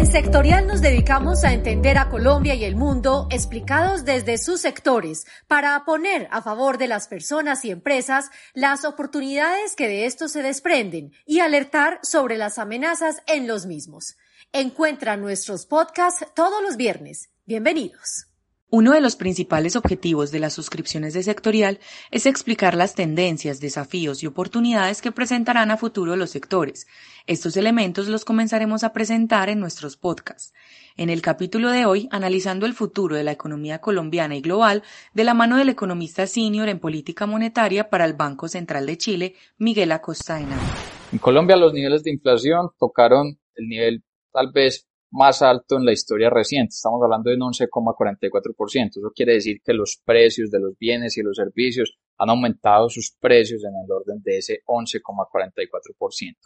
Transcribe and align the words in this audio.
En 0.00 0.06
Sectorial 0.06 0.66
nos 0.66 0.80
dedicamos 0.80 1.44
a 1.44 1.52
entender 1.52 1.98
a 1.98 2.08
Colombia 2.08 2.54
y 2.54 2.64
el 2.64 2.74
mundo 2.74 3.28
explicados 3.30 4.06
desde 4.06 4.38
sus 4.38 4.60
sectores 4.60 5.26
para 5.46 5.84
poner 5.84 6.26
a 6.30 6.40
favor 6.40 6.78
de 6.78 6.88
las 6.88 7.06
personas 7.06 7.64
y 7.66 7.70
empresas 7.70 8.30
las 8.54 8.86
oportunidades 8.86 9.76
que 9.76 9.88
de 9.88 10.06
esto 10.06 10.28
se 10.28 10.42
desprenden 10.42 11.12
y 11.26 11.40
alertar 11.40 12.00
sobre 12.02 12.38
las 12.38 12.58
amenazas 12.58 13.22
en 13.26 13.46
los 13.46 13.66
mismos. 13.66 14.16
Encuentra 14.52 15.18
nuestros 15.18 15.66
podcasts 15.66 16.26
todos 16.34 16.62
los 16.62 16.78
viernes. 16.78 17.28
Bienvenidos. 17.44 18.29
Uno 18.72 18.92
de 18.92 19.00
los 19.00 19.16
principales 19.16 19.74
objetivos 19.74 20.30
de 20.30 20.38
las 20.38 20.52
suscripciones 20.52 21.12
de 21.12 21.24
sectorial 21.24 21.80
es 22.12 22.24
explicar 22.24 22.76
las 22.76 22.94
tendencias, 22.94 23.58
desafíos 23.58 24.22
y 24.22 24.28
oportunidades 24.28 25.02
que 25.02 25.10
presentarán 25.10 25.72
a 25.72 25.76
futuro 25.76 26.14
los 26.14 26.30
sectores. 26.30 26.86
Estos 27.26 27.56
elementos 27.56 28.06
los 28.06 28.24
comenzaremos 28.24 28.84
a 28.84 28.92
presentar 28.92 29.48
en 29.48 29.58
nuestros 29.58 29.96
podcasts. 29.96 30.52
En 30.96 31.10
el 31.10 31.20
capítulo 31.20 31.70
de 31.70 31.84
hoy, 31.84 32.08
analizando 32.12 32.64
el 32.64 32.74
futuro 32.74 33.16
de 33.16 33.24
la 33.24 33.32
economía 33.32 33.80
colombiana 33.80 34.36
y 34.36 34.40
global, 34.40 34.84
de 35.14 35.24
la 35.24 35.34
mano 35.34 35.56
del 35.56 35.68
economista 35.68 36.28
senior 36.28 36.68
en 36.68 36.78
política 36.78 37.26
monetaria 37.26 37.90
para 37.90 38.04
el 38.04 38.14
Banco 38.14 38.46
Central 38.46 38.86
de 38.86 38.96
Chile, 38.96 39.34
Miguel 39.58 39.90
Acosta. 39.90 40.38
En 40.38 41.18
Colombia 41.18 41.56
los 41.56 41.72
niveles 41.72 42.04
de 42.04 42.12
inflación 42.12 42.68
tocaron 42.78 43.36
el 43.56 43.66
nivel 43.66 44.04
tal 44.32 44.52
vez 44.52 44.86
más 45.10 45.42
alto 45.42 45.76
en 45.76 45.84
la 45.84 45.92
historia 45.92 46.30
reciente. 46.30 46.74
Estamos 46.74 47.02
hablando 47.02 47.30
de 47.30 47.36
un 47.36 47.42
11,44%. 47.52 48.90
Eso 48.90 49.12
quiere 49.14 49.34
decir 49.34 49.60
que 49.64 49.72
los 49.72 50.00
precios 50.04 50.50
de 50.50 50.60
los 50.60 50.78
bienes 50.78 51.16
y 51.16 51.22
los 51.22 51.36
servicios 51.36 51.98
han 52.18 52.30
aumentado 52.30 52.88
sus 52.88 53.16
precios 53.18 53.64
en 53.64 53.72
el 53.84 53.90
orden 53.90 54.22
de 54.22 54.38
ese 54.38 54.60
11,44%. 54.66 56.36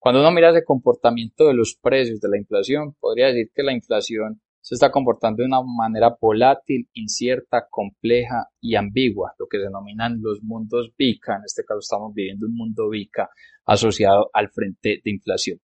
Cuando 0.00 0.20
uno 0.20 0.30
mira 0.30 0.50
ese 0.50 0.64
comportamiento 0.64 1.46
de 1.46 1.54
los 1.54 1.76
precios 1.80 2.20
de 2.20 2.28
la 2.28 2.38
inflación, 2.38 2.94
podría 3.00 3.26
decir 3.26 3.50
que 3.54 3.62
la 3.62 3.72
inflación 3.72 4.40
se 4.60 4.74
está 4.74 4.90
comportando 4.90 5.42
de 5.42 5.46
una 5.46 5.62
manera 5.62 6.16
volátil, 6.20 6.88
incierta, 6.92 7.66
compleja 7.70 8.48
y 8.60 8.76
ambigua, 8.76 9.34
lo 9.38 9.46
que 9.46 9.58
se 9.58 9.64
denominan 9.64 10.20
los 10.20 10.42
mundos 10.42 10.92
VICA. 10.96 11.36
En 11.36 11.42
este 11.46 11.64
caso 11.64 11.80
estamos 11.80 12.12
viviendo 12.14 12.46
un 12.46 12.54
mundo 12.54 12.88
VICA 12.88 13.28
asociado 13.64 14.30
al 14.32 14.50
frente 14.50 15.00
de 15.02 15.10
inflación 15.10 15.58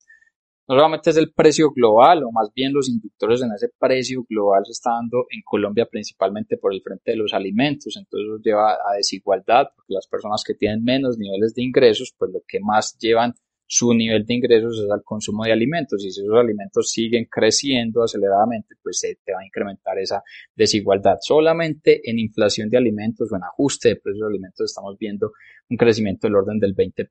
no 0.73 0.79
solamente 0.79 1.11
es 1.11 1.17
el 1.19 1.33
precio 1.33 1.71
global, 1.71 2.25
o 2.25 2.33
más 2.33 2.51
bien 2.55 2.73
los 2.73 2.89
inductores 2.89 3.43
en 3.43 3.53
ese 3.53 3.69
precio 3.79 4.25
global 4.27 4.63
se 4.65 4.73
está 4.73 4.93
dando 4.93 5.27
en 5.31 5.43
Colombia 5.45 5.87
principalmente 5.91 6.57
por 6.57 6.73
el 6.73 6.81
frente 6.81 7.11
de 7.11 7.19
los 7.19 7.35
alimentos, 7.35 7.97
entonces 7.97 8.27
eso 8.27 8.43
lleva 8.43 8.73
a 8.73 8.97
desigualdad, 8.97 9.67
porque 9.77 9.93
las 9.93 10.07
personas 10.07 10.43
que 10.47 10.55
tienen 10.55 10.83
menos 10.83 11.19
niveles 11.19 11.55
de 11.55 11.63
ingresos, 11.63 12.15
pues 12.17 12.31
lo 12.33 12.41
que 12.49 12.59
más 12.61 12.97
llevan 12.99 13.35
su 13.67 13.95
nivel 13.95 14.27
de 14.27 14.35
ingresos 14.35 14.79
es 14.79 14.91
al 14.91 15.03
consumo 15.03 15.45
de 15.45 15.53
alimentos 15.53 16.05
y 16.05 16.11
si 16.11 16.21
esos 16.21 16.37
alimentos 16.37 16.91
siguen 16.91 17.27
creciendo 17.31 18.03
aceleradamente, 18.03 18.75
pues 18.83 18.99
se 18.99 19.19
te 19.25 19.33
va 19.33 19.41
a 19.41 19.47
incrementar 19.47 19.99
esa 19.99 20.23
desigualdad. 20.55 21.17
Solamente 21.21 22.03
en 22.05 22.19
inflación 22.19 22.69
de 22.69 22.77
alimentos 22.77 23.33
o 23.33 23.37
en 23.37 23.45
ajuste 23.45 23.91
de 23.91 23.97
precios 23.97 24.21
de 24.21 24.35
alimentos 24.35 24.71
estamos 24.71 24.99
viendo 24.99 25.33
un 25.71 25.77
crecimiento 25.77 26.27
del 26.27 26.37
orden 26.37 26.59
del 26.59 26.75
20%. 26.75 27.07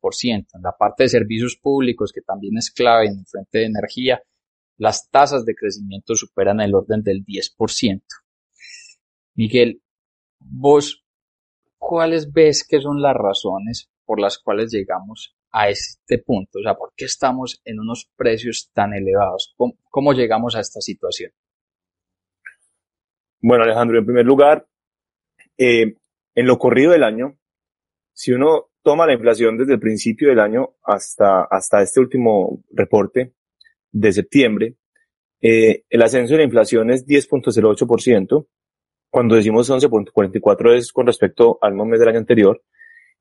En 0.54 0.62
la 0.62 0.74
parte 0.78 1.04
de 1.04 1.10
servicios 1.10 1.58
públicos, 1.58 2.12
que 2.14 2.22
también 2.22 2.58
es 2.58 2.70
clave 2.70 3.08
en 3.08 3.20
el 3.20 3.26
frente 3.26 3.60
de 3.60 3.66
energía, 3.66 4.22
las 4.78 5.10
tasas 5.10 5.46
de 5.46 5.56
crecimiento 5.56 6.16
superan 6.16 6.60
el 6.62 6.76
orden 6.76 7.02
del 7.02 7.26
10%. 7.26 8.02
Miguel, 9.36 9.82
vos, 10.40 11.04
¿cuáles 11.78 12.32
ves 12.32 12.66
que 12.68 12.82
son 12.82 13.02
las 13.02 13.16
razones 13.16 13.90
por 14.06 14.20
las 14.20 14.38
cuales 14.38 14.72
llegamos 14.72 15.36
a 15.52 15.70
este 15.70 16.20
punto? 16.20 16.60
O 16.60 16.62
sea, 16.62 16.76
¿por 16.76 16.94
qué 16.96 17.06
estamos 17.06 17.62
en 17.66 17.80
unos 17.80 18.10
precios 18.16 18.70
tan 18.74 18.94
elevados? 18.94 19.54
¿Cómo, 19.90 20.14
llegamos 20.14 20.56
a 20.56 20.60
esta 20.60 20.82
situación? 20.82 21.32
Bueno, 23.42 23.64
Alejandro, 23.64 24.00
en 24.00 24.06
primer 24.06 24.26
lugar, 24.26 24.68
eh, 25.58 25.96
en 26.36 26.46
lo 26.46 26.58
corrido 26.58 26.92
del 26.92 27.04
año, 27.04 27.38
si 28.14 28.32
uno 28.32 28.70
toma 28.84 29.06
la 29.06 29.14
inflación 29.14 29.58
desde 29.58 29.74
el 29.74 29.80
principio 29.80 30.30
del 30.30 30.40
año 30.40 30.76
hasta, 30.84 31.44
hasta 31.44 31.82
este 31.82 32.00
último 32.00 32.64
reporte 32.72 33.34
de 33.92 34.12
septiembre, 34.12 34.76
eh, 35.42 35.84
el 35.90 36.02
ascenso 36.04 36.34
de 36.34 36.40
la 36.40 36.46
inflación 36.46 36.92
es 36.92 37.06
10.08%, 37.06 38.48
cuando 39.10 39.36
decimos 39.36 39.70
11.44 39.70 40.76
es 40.76 40.94
con 40.94 41.08
respecto 41.08 41.58
al 41.62 41.76
mes 41.76 42.00
del 42.00 42.10
año 42.10 42.20
anterior, 42.20 42.64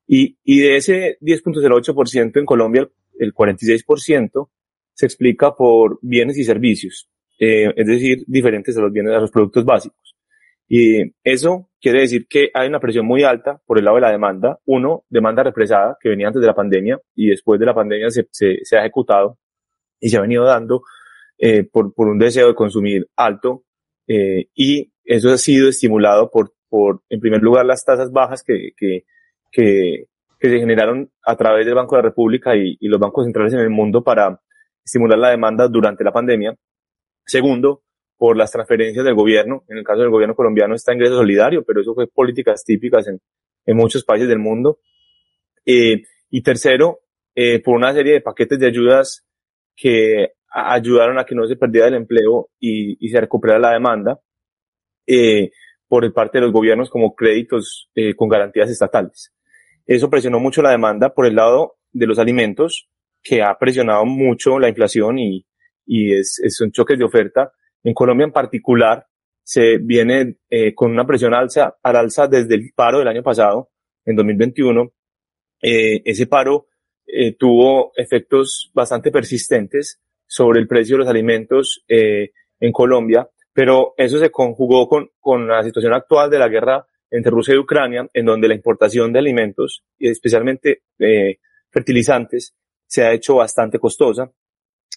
y, 0.07 0.37
y 0.43 0.59
de 0.59 0.75
ese 0.75 1.17
10.08% 1.21 2.37
en 2.37 2.45
Colombia, 2.45 2.89
el 3.17 3.33
46% 3.33 4.49
se 4.93 5.05
explica 5.05 5.55
por 5.55 5.99
bienes 6.01 6.37
y 6.37 6.43
servicios, 6.43 7.09
eh, 7.39 7.71
es 7.75 7.87
decir, 7.87 8.23
diferentes 8.27 8.77
a 8.77 8.81
los 8.81 8.91
bienes, 8.91 9.13
a 9.13 9.19
los 9.19 9.31
productos 9.31 9.65
básicos. 9.65 10.15
Y 10.67 11.13
eso 11.23 11.69
quiere 11.81 12.01
decir 12.01 12.27
que 12.29 12.49
hay 12.53 12.69
una 12.69 12.79
presión 12.79 13.05
muy 13.05 13.23
alta 13.23 13.61
por 13.65 13.77
el 13.77 13.85
lado 13.85 13.95
de 13.95 14.01
la 14.01 14.11
demanda. 14.11 14.59
Uno, 14.65 15.03
demanda 15.09 15.43
represada 15.43 15.97
que 15.99 16.09
venía 16.09 16.27
antes 16.27 16.41
de 16.41 16.47
la 16.47 16.55
pandemia 16.55 16.99
y 17.13 17.27
después 17.27 17.59
de 17.59 17.65
la 17.65 17.73
pandemia 17.73 18.09
se, 18.09 18.27
se, 18.31 18.59
se 18.63 18.77
ha 18.77 18.79
ejecutado 18.79 19.37
y 19.99 20.09
se 20.09 20.17
ha 20.17 20.21
venido 20.21 20.45
dando 20.45 20.83
eh, 21.37 21.63
por, 21.63 21.93
por 21.93 22.07
un 22.07 22.19
deseo 22.19 22.47
de 22.47 22.55
consumir 22.55 23.07
alto 23.15 23.65
eh, 24.07 24.47
y 24.55 24.91
eso 25.03 25.31
ha 25.31 25.37
sido 25.37 25.69
estimulado 25.69 26.29
por, 26.29 26.53
por, 26.69 27.01
en 27.09 27.19
primer 27.19 27.41
lugar, 27.41 27.65
las 27.65 27.83
tasas 27.83 28.11
bajas 28.11 28.43
que, 28.43 28.71
que, 28.77 29.05
que, 29.51 30.05
que 30.39 30.49
se 30.49 30.59
generaron 30.59 31.11
a 31.23 31.35
través 31.35 31.65
del 31.65 31.75
Banco 31.75 31.95
de 31.95 32.01
la 32.01 32.09
República 32.09 32.55
y, 32.55 32.77
y 32.79 32.87
los 32.87 32.99
bancos 32.99 33.25
centrales 33.25 33.53
en 33.53 33.59
el 33.59 33.69
mundo 33.69 34.03
para 34.03 34.39
estimular 34.83 35.17
la 35.17 35.29
demanda 35.29 35.67
durante 35.67 36.03
la 36.03 36.11
pandemia. 36.11 36.55
Segundo, 37.25 37.83
por 38.21 38.37
las 38.37 38.51
transferencias 38.51 39.03
del 39.03 39.15
gobierno. 39.15 39.63
En 39.67 39.79
el 39.79 39.83
caso 39.83 40.01
del 40.01 40.11
gobierno 40.11 40.35
colombiano 40.35 40.75
está 40.75 40.93
ingreso 40.93 41.15
solidario, 41.15 41.63
pero 41.63 41.81
eso 41.81 41.95
fue 41.95 42.07
políticas 42.07 42.63
típicas 42.63 43.07
en, 43.07 43.19
en 43.65 43.75
muchos 43.75 44.03
países 44.03 44.29
del 44.29 44.37
mundo. 44.37 44.79
Eh, 45.65 46.03
y 46.29 46.43
tercero, 46.43 46.99
eh, 47.33 47.61
por 47.63 47.75
una 47.75 47.93
serie 47.93 48.13
de 48.13 48.21
paquetes 48.21 48.59
de 48.59 48.67
ayudas 48.67 49.25
que 49.75 50.33
ayudaron 50.53 51.17
a 51.17 51.25
que 51.25 51.33
no 51.33 51.47
se 51.47 51.55
perdiera 51.55 51.87
el 51.87 51.95
empleo 51.95 52.49
y, 52.59 53.03
y 53.03 53.09
se 53.09 53.21
recuperara 53.21 53.59
la 53.59 53.71
demanda 53.71 54.19
eh, 55.07 55.49
por 55.87 56.13
parte 56.13 56.37
de 56.37 56.43
los 56.43 56.51
gobiernos 56.51 56.91
como 56.91 57.15
créditos 57.15 57.89
eh, 57.95 58.13
con 58.13 58.29
garantías 58.29 58.69
estatales. 58.69 59.33
Eso 59.91 60.09
presionó 60.09 60.39
mucho 60.39 60.61
la 60.61 60.71
demanda 60.71 61.13
por 61.13 61.25
el 61.25 61.35
lado 61.35 61.75
de 61.91 62.07
los 62.07 62.17
alimentos, 62.17 62.87
que 63.21 63.41
ha 63.41 63.57
presionado 63.59 64.05
mucho 64.05 64.57
la 64.57 64.69
inflación 64.69 65.19
y, 65.19 65.45
y 65.85 66.13
es, 66.13 66.39
es 66.41 66.61
un 66.61 66.71
choque 66.71 66.95
de 66.95 67.03
oferta. 67.03 67.51
En 67.83 67.93
Colombia 67.93 68.23
en 68.23 68.31
particular 68.31 69.05
se 69.43 69.79
viene 69.79 70.37
eh, 70.49 70.73
con 70.73 70.91
una 70.91 71.05
presión 71.05 71.33
alza, 71.33 71.75
al 71.83 71.97
alza 71.97 72.29
desde 72.29 72.55
el 72.55 72.71
paro 72.73 72.99
del 72.99 73.09
año 73.09 73.21
pasado, 73.21 73.71
en 74.05 74.15
2021. 74.15 74.93
Eh, 75.61 76.01
ese 76.05 76.25
paro 76.25 76.67
eh, 77.05 77.33
tuvo 77.33 77.91
efectos 77.97 78.71
bastante 78.73 79.11
persistentes 79.11 79.99
sobre 80.25 80.61
el 80.61 80.69
precio 80.69 80.95
de 80.95 80.99
los 80.99 81.09
alimentos 81.09 81.83
en 81.89 82.71
Colombia, 82.71 83.29
pero 83.51 83.93
eso 83.97 84.19
se 84.19 84.31
conjugó 84.31 84.87
con, 84.87 85.09
con 85.19 85.49
la 85.49 85.61
situación 85.63 85.93
actual 85.93 86.29
de 86.29 86.39
la 86.39 86.47
guerra 86.47 86.87
entre 87.11 87.29
Rusia 87.29 87.53
y 87.53 87.57
Ucrania, 87.57 88.09
en 88.13 88.25
donde 88.25 88.47
la 88.47 88.55
importación 88.55 89.11
de 89.11 89.19
alimentos, 89.19 89.83
especialmente 89.99 90.83
eh, 90.97 91.39
fertilizantes, 91.69 92.55
se 92.87 93.03
ha 93.03 93.13
hecho 93.13 93.35
bastante 93.35 93.79
costosa, 93.79 94.31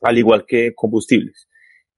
al 0.02 0.18
igual 0.18 0.46
que 0.46 0.74
combustibles. 0.74 1.48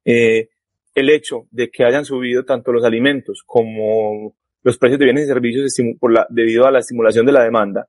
Eh, 0.04 0.48
el 0.94 1.10
hecho 1.10 1.46
de 1.50 1.70
que 1.70 1.84
hayan 1.84 2.04
subido 2.04 2.44
tanto 2.44 2.72
los 2.72 2.84
alimentos 2.84 3.42
como 3.44 4.34
los 4.62 4.78
precios 4.78 4.98
de 4.98 5.04
bienes 5.04 5.24
y 5.24 5.28
servicios 5.28 5.76
por 6.00 6.12
la, 6.12 6.26
debido 6.30 6.66
a 6.66 6.70
la 6.70 6.78
estimulación 6.78 7.26
de 7.26 7.32
la 7.32 7.44
demanda, 7.44 7.86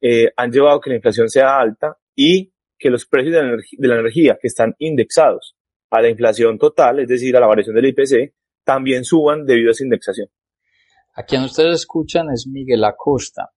eh, 0.00 0.30
han 0.36 0.52
llevado 0.52 0.76
a 0.76 0.80
que 0.80 0.90
la 0.90 0.96
inflación 0.96 1.28
sea 1.28 1.58
alta 1.58 1.96
y 2.14 2.52
que 2.78 2.90
los 2.90 3.06
precios 3.06 3.34
de 3.34 3.42
la, 3.42 3.56
de 3.56 3.88
la 3.88 3.94
energía 3.96 4.38
que 4.40 4.48
están 4.48 4.74
indexados 4.78 5.56
a 5.90 6.00
la 6.00 6.08
inflación 6.08 6.58
total, 6.58 7.00
es 7.00 7.08
decir, 7.08 7.36
a 7.36 7.40
la 7.40 7.46
variación 7.46 7.74
del 7.74 7.86
IPC, 7.86 8.32
también 8.64 9.04
suban 9.04 9.44
debido 9.44 9.70
a 9.70 9.72
esa 9.72 9.84
indexación. 9.84 10.28
A 11.16 11.22
quien 11.22 11.44
ustedes 11.44 11.76
escuchan 11.76 12.26
es 12.32 12.48
Miguel 12.48 12.82
Acosta. 12.82 13.50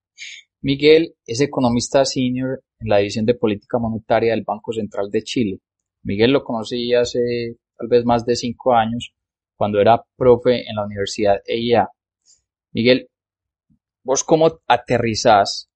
Miguel 0.60 1.14
es 1.26 1.40
economista 1.40 2.04
senior 2.04 2.62
en 2.78 2.88
la 2.88 2.98
división 2.98 3.26
de 3.26 3.34
política 3.34 3.78
monetaria 3.78 4.30
del 4.32 4.44
Banco 4.44 4.72
Central 4.72 5.10
de 5.10 5.22
Chile. 5.22 5.58
Miguel 6.04 6.30
lo 6.30 6.44
conocí 6.44 6.94
hace 6.94 7.56
tal 7.76 7.88
vez 7.88 8.04
más 8.04 8.24
de 8.24 8.36
cinco 8.36 8.74
años 8.74 9.12
cuando 9.56 9.80
era 9.80 10.00
profe 10.16 10.68
en 10.68 10.76
la 10.76 10.84
Universidad 10.84 11.40
EIA. 11.44 11.88
Miguel, 12.72 13.08
¿vos 14.04 14.22
cómo 14.22 14.60
aterrizás 14.68 15.68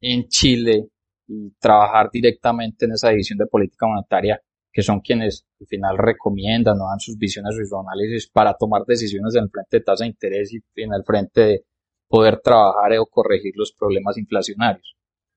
en 0.00 0.26
Chile 0.28 0.88
y 1.26 1.50
trabajar 1.58 2.08
directamente 2.10 2.86
en 2.86 2.92
esa 2.92 3.10
división 3.10 3.38
de 3.38 3.46
política 3.46 3.86
monetaria 3.86 4.40
que 4.72 4.82
son 4.82 5.00
quienes 5.00 5.46
al 5.60 5.66
final 5.66 5.98
recomiendan 5.98 6.80
o 6.80 6.88
dan 6.88 7.00
sus 7.00 7.18
visiones, 7.18 7.54
sus 7.56 7.72
análisis 7.72 8.28
para 8.28 8.54
tomar 8.54 8.84
decisiones 8.86 9.34
en 9.34 9.44
el 9.44 9.50
frente 9.50 9.78
de 9.78 9.84
tasa 9.84 10.04
de 10.04 10.10
interés 10.10 10.52
y 10.52 10.60
en 10.76 10.92
el 10.92 11.04
frente 11.04 11.64
poder 12.08 12.40
trabajar 12.40 12.98
o 12.98 13.06
corregir 13.06 13.52
los 13.56 13.72
problemas 13.72 14.16
inflacionarios? 14.16 14.96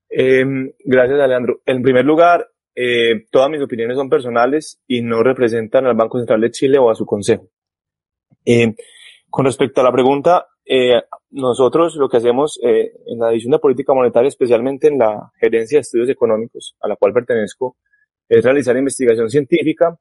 Em, 0.09 0.71
gracias, 0.83 1.19
Alejandro. 1.19 1.61
En 1.65 1.81
primer 1.81 2.05
lugar, 2.05 2.47
eh, 2.75 3.25
todas 3.31 3.49
mis 3.49 3.61
opiniones 3.61 3.97
son 3.97 4.09
personales 4.09 4.81
y 4.87 5.01
no 5.01 5.23
representan 5.23 5.85
al 5.85 5.95
Banco 5.95 6.17
Central 6.17 6.41
de 6.41 6.51
Chile 6.51 6.77
o 6.77 6.89
a 6.89 6.95
su 6.95 7.05
consejo. 7.05 7.49
Eh, 8.45 8.73
con 9.29 9.45
respecto 9.45 9.81
a 9.81 9.83
la 9.83 9.91
pregunta, 9.91 10.47
eh, 10.65 11.01
nosotros 11.31 11.95
lo 11.95 12.09
que 12.09 12.17
hacemos 12.17 12.59
eh, 12.63 12.91
en 13.05 13.19
la 13.19 13.29
División 13.29 13.51
de 13.51 13.59
Política 13.59 13.93
Monetaria, 13.93 14.27
especialmente 14.27 14.87
en 14.87 14.99
la 14.99 15.31
Gerencia 15.39 15.77
de 15.77 15.81
Estudios 15.81 16.09
Económicos, 16.09 16.75
a 16.81 16.87
la 16.87 16.95
cual 16.95 17.13
pertenezco, 17.13 17.77
es 18.31 18.45
realizar 18.45 18.77
investigación 18.77 19.29
científica, 19.29 19.99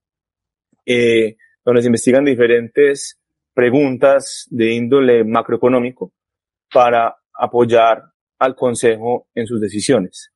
eh, 0.87 1.37
donde 1.65 1.83
se 1.83 1.89
investigan 1.89 2.25
diferentes 2.25 3.19
preguntas 3.53 4.47
de 4.51 4.73
índole 4.73 5.25
macroeconómico 5.25 6.13
para 6.73 7.17
apoyar 7.35 8.05
al 8.39 8.55
Consejo 8.55 9.27
en 9.35 9.49
sus 9.49 9.61
decisiones. 9.61 10.31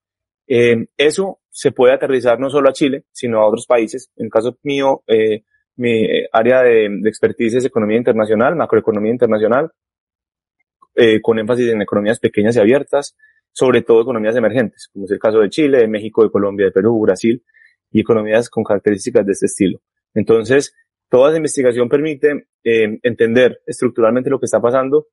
Eh, 0.49 0.87
eso 0.96 1.38
se 1.49 1.70
puede 1.70 1.94
aterrizar 1.94 2.41
no 2.41 2.50
solo 2.50 2.69
a 2.69 2.73
Chile, 2.73 3.05
sino 3.12 3.38
a 3.38 3.46
otros 3.46 3.64
países. 3.64 4.11
En 4.17 4.26
el 4.26 4.31
caso 4.32 4.58
mío, 4.64 5.05
eh, 5.06 5.44
mi 5.76 6.05
área 6.32 6.62
de, 6.62 6.88
de, 7.00 7.08
expertise 7.08 7.55
es 7.55 7.64
economía 7.64 7.96
internacional, 7.96 8.56
macroeconomía 8.56 9.12
internacional, 9.12 9.70
eh, 10.96 11.20
con 11.23 11.38
énfasis 11.38 11.69
en 11.70 11.81
economías 11.81 12.19
pequeñas 12.19 12.56
y 12.56 12.61
abiertas, 12.61 13.17
sobre 13.52 13.82
todo 13.82 14.02
economías 14.02 14.35
emergentes, 14.35 14.88
como 14.93 15.05
es 15.05 15.12
el 15.12 15.20
caso 15.20 15.38
de 15.38 15.49
Chile, 15.49 15.79
de 15.79 15.87
México, 15.87 16.25
de 16.25 16.31
Colombia, 16.31 16.67
de 16.67 16.73
Perú, 16.73 17.00
Brasil, 17.00 17.41
y 17.90 18.00
economías 18.00 18.48
con 18.50 18.64
características 18.64 19.25
de 19.25 19.32
este 19.32 19.46
estilo. 19.46 19.81
Entonces, 20.14 20.75
toda 21.08 21.31
esa 21.31 21.36
investigación 21.38 21.88
permite 21.88 22.48
eh, 22.62 22.98
entender 23.02 23.60
estructuralmente 23.66 24.31
lo 24.31 24.38
que 24.38 24.46
está 24.46 24.60
pasando 24.60 25.08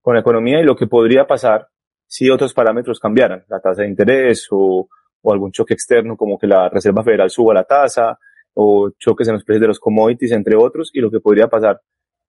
con 0.00 0.14
la 0.14 0.20
economía 0.20 0.60
y 0.60 0.64
lo 0.64 0.76
que 0.76 0.86
podría 0.86 1.26
pasar 1.26 1.68
si 2.06 2.30
otros 2.30 2.54
parámetros 2.54 2.98
cambiaran, 2.98 3.44
la 3.48 3.60
tasa 3.60 3.82
de 3.82 3.88
interés 3.88 4.48
o, 4.50 4.88
algún 5.24 5.52
choque 5.52 5.74
externo 5.74 6.16
como 6.16 6.38
que 6.38 6.46
la 6.46 6.70
Reserva 6.70 7.04
Federal 7.04 7.28
suba 7.28 7.52
la 7.52 7.64
tasa 7.64 8.18
o 8.54 8.90
choques 8.98 9.28
en 9.28 9.34
los 9.34 9.44
precios 9.44 9.60
de 9.60 9.66
los 9.66 9.78
commodities, 9.78 10.32
entre 10.32 10.56
otros, 10.56 10.90
y 10.94 11.00
lo 11.00 11.10
que 11.10 11.20
podría 11.20 11.48
pasar 11.48 11.82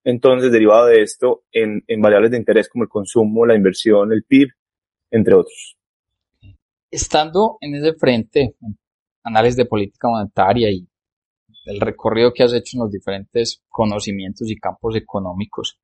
entonces 0.04 0.52
derivado 0.52 0.88
de 0.88 1.02
esto 1.02 1.44
en, 1.52 1.84
variables 2.02 2.32
de 2.32 2.38
interés 2.38 2.68
como 2.68 2.84
el 2.84 2.90
consumo, 2.90 3.46
la 3.46 3.56
inversión, 3.56 4.12
el 4.12 4.24
PIB, 4.24 4.50
entre 5.12 5.34
otros. 5.34 5.78
Estando 6.92 7.58
en 7.62 7.76
ese 7.76 7.94
frente, 7.94 8.56
en 8.62 8.78
análisis 9.30 9.58
de 9.58 9.66
política 9.66 10.10
monetaria 10.10 10.70
y 10.72 10.88
el 11.66 11.80
recorrido 11.80 12.34
que 12.34 12.44
has 12.44 12.54
hecho 12.54 12.78
en 12.78 12.84
los 12.84 12.92
diferentes 12.92 13.64
conocimientos 13.70 14.50
y 14.50 14.56
campos 14.56 14.96
económicos, 14.96 15.80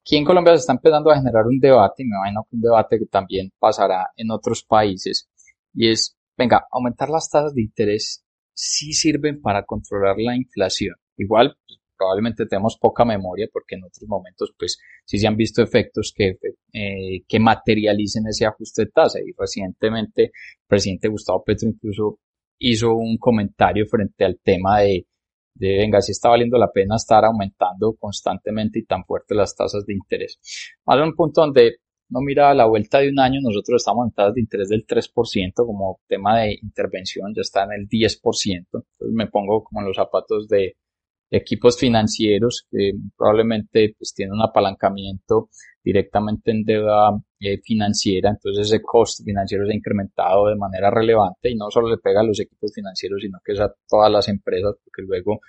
aquí 0.00 0.16
en 0.16 0.24
Colombia 0.24 0.54
se 0.54 0.60
está 0.60 0.72
empezando 0.72 1.10
a 1.10 1.16
generar 1.16 1.46
un 1.46 1.58
debate, 1.58 2.02
y 2.02 2.06
me 2.06 2.16
imagino 2.16 2.46
que 2.48 2.56
un 2.56 2.62
debate 2.62 2.98
que 2.98 3.06
también 3.06 3.52
pasará 3.58 4.10
en 4.16 4.30
otros 4.30 4.62
países, 4.62 5.28
y 5.74 5.90
es, 5.90 6.16
venga, 6.36 6.66
aumentar 6.70 7.10
las 7.10 7.28
tasas 7.28 7.54
de 7.54 7.62
interés 7.62 8.24
sí 8.54 8.92
sirven 8.92 9.40
para 9.42 9.64
controlar 9.64 10.16
la 10.18 10.34
inflación. 10.34 10.94
Igual, 11.16 11.56
pues, 11.66 11.80
probablemente 11.96 12.46
tenemos 12.46 12.78
poca 12.78 13.04
memoria 13.04 13.48
porque 13.52 13.74
en 13.74 13.84
otros 13.84 14.08
momentos, 14.08 14.54
pues, 14.58 14.78
sí 15.04 15.18
se 15.18 15.26
han 15.26 15.36
visto 15.36 15.62
efectos 15.62 16.12
que, 16.16 16.38
eh, 16.72 17.22
que 17.28 17.38
materialicen 17.38 18.26
ese 18.26 18.46
ajuste 18.46 18.84
de 18.84 18.90
tasa. 18.90 19.18
Y 19.20 19.32
recientemente, 19.36 20.24
el 20.24 20.30
presidente 20.66 21.08
Gustavo 21.08 21.44
Petro 21.44 21.68
incluso 21.68 22.18
hizo 22.58 22.94
un 22.94 23.18
comentario 23.18 23.86
frente 23.86 24.24
al 24.24 24.38
tema 24.42 24.80
de, 24.80 25.06
de, 25.54 25.78
venga, 25.78 26.00
si 26.00 26.12
está 26.12 26.28
valiendo 26.28 26.58
la 26.58 26.70
pena 26.72 26.96
estar 26.96 27.24
aumentando 27.24 27.94
constantemente 27.98 28.78
y 28.78 28.84
tan 28.84 29.04
fuerte 29.04 29.34
las 29.34 29.54
tasas 29.54 29.84
de 29.86 29.94
interés. 29.94 30.38
Más 30.86 31.00
un 31.00 31.14
punto 31.14 31.40
donde 31.40 31.76
no 32.08 32.20
mira 32.20 32.50
a 32.50 32.54
la 32.54 32.66
vuelta 32.66 33.00
de 33.00 33.10
un 33.10 33.18
año, 33.18 33.40
nosotros 33.42 33.82
estamos 33.82 34.06
en 34.06 34.12
tasas 34.12 34.34
de 34.34 34.40
interés 34.40 34.68
del 34.68 34.86
3% 34.86 35.52
como 35.56 36.00
tema 36.06 36.40
de 36.40 36.58
intervención, 36.62 37.32
ya 37.34 37.40
está 37.40 37.64
en 37.64 37.72
el 37.72 37.88
10%. 37.88 38.58
Entonces 38.58 38.88
me 39.12 39.26
pongo 39.26 39.64
como 39.64 39.80
en 39.80 39.88
los 39.88 39.96
zapatos 39.96 40.48
de 40.48 40.76
equipos 41.30 41.78
financieros 41.78 42.66
que 42.70 42.92
probablemente 43.16 43.94
pues 43.98 44.14
tienen 44.14 44.34
un 44.34 44.42
apalancamiento 44.42 45.48
directamente 45.82 46.52
en 46.52 46.64
deuda 46.64 47.10
eh, 47.40 47.58
financiera, 47.62 48.30
entonces 48.30 48.66
ese 48.66 48.82
costo 48.82 49.22
financiero 49.24 49.66
se 49.66 49.72
ha 49.72 49.76
incrementado 49.76 50.48
de 50.48 50.56
manera 50.56 50.90
relevante 50.90 51.50
y 51.50 51.56
no 51.56 51.70
solo 51.70 51.88
le 51.88 51.98
pega 51.98 52.20
a 52.20 52.24
los 52.24 52.40
equipos 52.40 52.72
financieros, 52.74 53.20
sino 53.20 53.38
que 53.44 53.52
es 53.52 53.60
a 53.60 53.72
todas 53.88 54.10
las 54.10 54.28
empresas, 54.28 54.74
porque 54.84 55.02
luego 55.02 55.40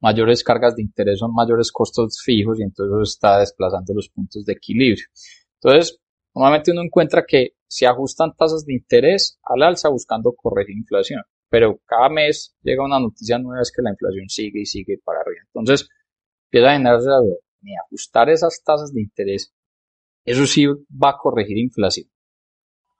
mayores 0.00 0.42
cargas 0.44 0.76
de 0.76 0.82
interés 0.82 1.18
son 1.18 1.32
mayores 1.32 1.70
costos 1.72 2.20
fijos 2.24 2.58
y 2.60 2.62
entonces 2.62 2.92
eso 2.92 3.02
está 3.02 3.38
desplazando 3.38 3.94
los 3.94 4.08
puntos 4.08 4.44
de 4.44 4.52
equilibrio. 4.52 5.06
Entonces, 5.60 6.02
Normalmente 6.34 6.70
uno 6.70 6.82
encuentra 6.82 7.24
que 7.26 7.54
se 7.66 7.86
ajustan 7.86 8.34
tasas 8.34 8.64
de 8.64 8.74
interés 8.74 9.38
al 9.42 9.62
alza 9.62 9.88
buscando 9.90 10.32
corregir 10.32 10.76
inflación, 10.76 11.22
pero 11.48 11.80
cada 11.84 12.08
mes 12.08 12.54
llega 12.62 12.84
una 12.84 12.98
noticia 12.98 13.38
nueva 13.38 13.62
es 13.62 13.72
que 13.74 13.82
la 13.82 13.90
inflación 13.90 14.28
sigue 14.28 14.60
y 14.60 14.66
sigue 14.66 14.98
para 15.04 15.20
arriba. 15.20 15.42
Entonces, 15.46 15.88
empieza 16.46 16.70
a 16.70 16.72
generarse 16.72 17.08
la 17.08 17.18
duda, 17.18 17.36
ni 17.60 17.72
ajustar 17.76 18.30
esas 18.30 18.62
tasas 18.64 18.92
de 18.92 19.02
interés, 19.02 19.52
eso 20.24 20.46
sí 20.46 20.66
va 20.66 21.10
a 21.10 21.18
corregir 21.18 21.58
inflación. 21.58 22.06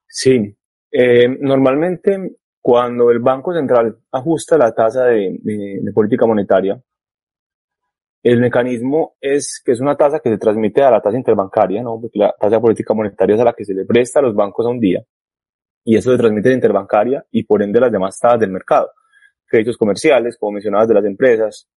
Sí, 0.06 0.54
eh, 0.90 1.28
normalmente 1.40 2.36
cuando 2.60 3.10
el 3.10 3.18
Banco 3.18 3.52
Central 3.52 3.98
ajusta 4.12 4.56
la 4.56 4.72
tasa 4.74 5.06
de, 5.06 5.38
de, 5.42 5.92
política 5.92 6.26
monetaria, 6.26 6.80
el 8.22 8.38
mecanismo 8.38 9.16
es 9.20 9.60
que 9.64 9.72
es 9.72 9.80
una 9.80 9.96
tasa 9.96 10.20
que 10.20 10.30
se 10.30 10.38
transmite 10.38 10.82
a 10.82 10.90
la 10.90 11.00
tasa 11.00 11.16
interbancaria, 11.16 11.82
¿no? 11.82 12.00
Porque 12.00 12.20
la 12.20 12.32
tasa 12.38 12.56
de 12.56 12.60
política 12.60 12.94
monetaria 12.94 13.34
es 13.34 13.40
a 13.40 13.44
la 13.44 13.52
que 13.52 13.64
se 13.64 13.74
le 13.74 13.84
presta 13.84 14.20
a 14.20 14.22
los 14.22 14.34
bancos 14.34 14.64
a 14.64 14.68
un 14.68 14.78
día. 14.78 15.02
Y 15.84 15.96
eso 15.96 16.12
se 16.12 16.18
transmite 16.18 16.50
a 16.50 16.52
interbancaria 16.52 17.26
y 17.32 17.42
por 17.42 17.62
ende 17.62 17.80
las 17.80 17.90
demás 17.90 18.18
tasas 18.20 18.38
del 18.38 18.50
mercado. 18.50 18.90
Créditos 19.44 19.76
comerciales, 19.76 20.36
como 20.38 20.52
mencionabas, 20.52 20.86
de 20.86 20.94
las 20.94 21.04
empresas, 21.04 21.68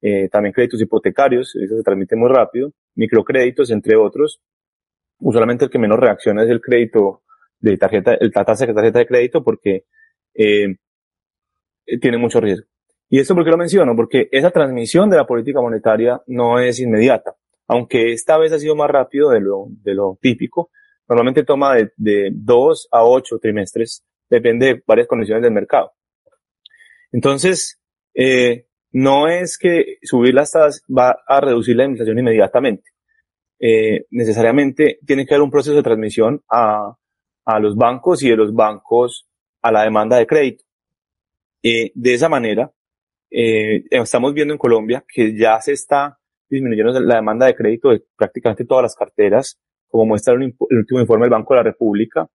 eh, 0.00 0.28
también 0.28 0.52
créditos 0.52 0.80
hipotecarios, 0.80 1.56
eso 1.56 1.76
se 1.76 1.82
transmite 1.82 2.14
muy 2.14 2.28
rápido, 2.28 2.72
microcréditos, 2.94 3.70
entre 3.70 3.96
otros. 3.96 4.40
Usualmente 5.20 5.64
el 5.64 5.70
que 5.70 5.78
menos 5.78 5.98
reacciona 5.98 6.44
es 6.44 6.50
el 6.50 6.60
crédito 6.60 7.22
de 7.58 7.76
tarjeta, 7.76 8.16
la 8.20 8.44
tasa 8.44 8.66
de 8.66 8.74
tarjeta 8.74 8.98
de 9.00 9.06
crédito 9.06 9.42
porque 9.42 9.84
eh, 10.34 10.76
tiene 12.00 12.18
mucho 12.18 12.40
riesgo. 12.40 12.66
¿Y 13.10 13.18
esto 13.20 13.34
por 13.34 13.44
qué 13.44 13.50
lo 13.50 13.56
menciono? 13.56 13.96
Porque 13.96 14.28
esa 14.30 14.50
transmisión 14.50 15.08
de 15.08 15.16
la 15.16 15.26
política 15.26 15.60
monetaria 15.60 16.20
no 16.26 16.58
es 16.58 16.78
inmediata, 16.78 17.34
aunque 17.66 18.12
esta 18.12 18.36
vez 18.38 18.52
ha 18.52 18.58
sido 18.58 18.76
más 18.76 18.90
rápido 18.90 19.30
de 19.30 19.40
lo, 19.40 19.66
de 19.68 19.94
lo 19.94 20.18
típico. 20.20 20.70
Normalmente 21.08 21.42
toma 21.42 21.74
de, 21.74 21.92
de 21.96 22.30
dos 22.32 22.86
a 22.92 23.02
ocho 23.02 23.38
trimestres, 23.38 24.04
depende 24.28 24.66
de 24.66 24.82
varias 24.86 25.08
condiciones 25.08 25.42
del 25.42 25.52
mercado. 25.52 25.92
Entonces, 27.10 27.80
eh, 28.14 28.66
no 28.92 29.28
es 29.28 29.56
que 29.58 29.98
subir 30.02 30.34
las 30.34 30.52
tasas 30.52 30.82
va 30.86 31.16
a 31.26 31.40
reducir 31.40 31.76
la 31.76 31.84
inflación 31.84 32.18
inmediatamente. 32.18 32.90
Eh, 33.60 34.06
necesariamente 34.10 34.98
tiene 35.04 35.26
que 35.26 35.34
haber 35.34 35.42
un 35.42 35.50
proceso 35.50 35.76
de 35.76 35.82
transmisión 35.82 36.42
a, 36.48 36.96
a 37.44 37.58
los 37.58 37.76
bancos 37.76 38.22
y 38.22 38.30
de 38.30 38.36
los 38.36 38.54
bancos 38.54 39.28
a 39.62 39.72
la 39.72 39.82
demanda 39.82 40.16
de 40.16 40.26
crédito. 40.26 40.64
Eh, 41.62 41.90
de 41.94 42.14
esa 42.14 42.28
manera, 42.28 42.70
eh, 43.30 43.84
estamos 43.90 44.32
viendo 44.32 44.54
en 44.54 44.58
Colombia 44.58 45.04
que 45.06 45.36
ya 45.36 45.60
se 45.60 45.72
está 45.72 46.18
disminuyendo 46.48 46.98
la 47.00 47.16
demanda 47.16 47.46
de 47.46 47.54
crédito 47.54 47.90
de 47.90 48.02
prácticamente 48.16 48.64
todas 48.64 48.82
las 48.82 48.94
carteras, 48.94 49.58
como 49.88 50.06
muestra 50.06 50.34
el, 50.34 50.42
el 50.42 50.78
último 50.78 51.00
informe 51.00 51.24
del 51.24 51.32
Banco 51.32 51.54
de 51.54 51.58
la 51.58 51.64
República. 51.64 52.28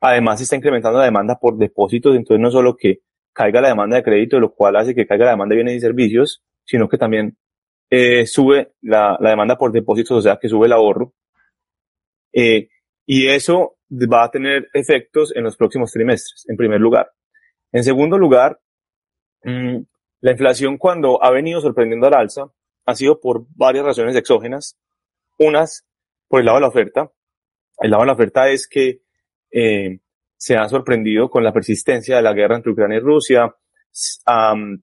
Además, 0.00 0.38
se 0.38 0.44
está 0.44 0.56
incrementando 0.56 0.98
la 0.98 1.04
demanda 1.04 1.38
por 1.38 1.56
depósitos, 1.56 2.16
entonces 2.16 2.40
no 2.40 2.50
solo 2.50 2.76
que 2.76 3.00
caiga 3.32 3.60
la 3.60 3.68
demanda 3.68 3.96
de 3.96 4.02
crédito, 4.02 4.38
lo 4.38 4.52
cual 4.52 4.76
hace 4.76 4.94
que 4.94 5.06
caiga 5.06 5.26
la 5.26 5.30
demanda 5.32 5.54
de 5.54 5.62
bienes 5.62 5.76
y 5.76 5.80
servicios, 5.80 6.42
sino 6.64 6.88
que 6.88 6.98
también 6.98 7.36
eh, 7.96 8.26
sube 8.26 8.72
la, 8.82 9.16
la, 9.20 9.30
demanda 9.30 9.56
por 9.56 9.70
depósitos, 9.70 10.18
o 10.18 10.20
sea, 10.20 10.36
que 10.36 10.48
sube 10.48 10.66
el 10.66 10.72
ahorro. 10.72 11.14
Eh, 12.32 12.68
y 13.06 13.28
eso 13.28 13.76
va 13.92 14.24
a 14.24 14.30
tener 14.32 14.68
efectos 14.74 15.32
en 15.36 15.44
los 15.44 15.56
próximos 15.56 15.92
trimestres, 15.92 16.44
en 16.48 16.56
primer 16.56 16.80
lugar. 16.80 17.12
En 17.70 17.84
segundo 17.84 18.18
lugar, 18.18 18.60
mmm, 19.44 19.78
la 20.22 20.30
inflación 20.32 20.76
cuando 20.76 21.22
ha 21.22 21.30
venido 21.30 21.60
sorprendiendo 21.60 22.08
al 22.08 22.14
alza 22.14 22.50
ha 22.84 22.94
sido 22.96 23.20
por 23.20 23.46
varias 23.54 23.84
razones 23.84 24.16
exógenas. 24.16 24.76
Unas 25.38 25.86
por 26.26 26.40
el 26.40 26.46
lado 26.46 26.56
de 26.56 26.62
la 26.62 26.68
oferta. 26.68 27.12
El 27.78 27.90
lado 27.92 28.02
de 28.02 28.06
la 28.06 28.12
oferta 28.14 28.48
es 28.48 28.66
que 28.66 29.02
eh, 29.52 30.00
se 30.36 30.56
ha 30.56 30.68
sorprendido 30.68 31.30
con 31.30 31.44
la 31.44 31.52
persistencia 31.52 32.16
de 32.16 32.22
la 32.22 32.32
guerra 32.32 32.56
entre 32.56 32.72
Ucrania 32.72 32.96
y 32.96 33.00
Rusia. 33.00 33.54
Um, 34.26 34.80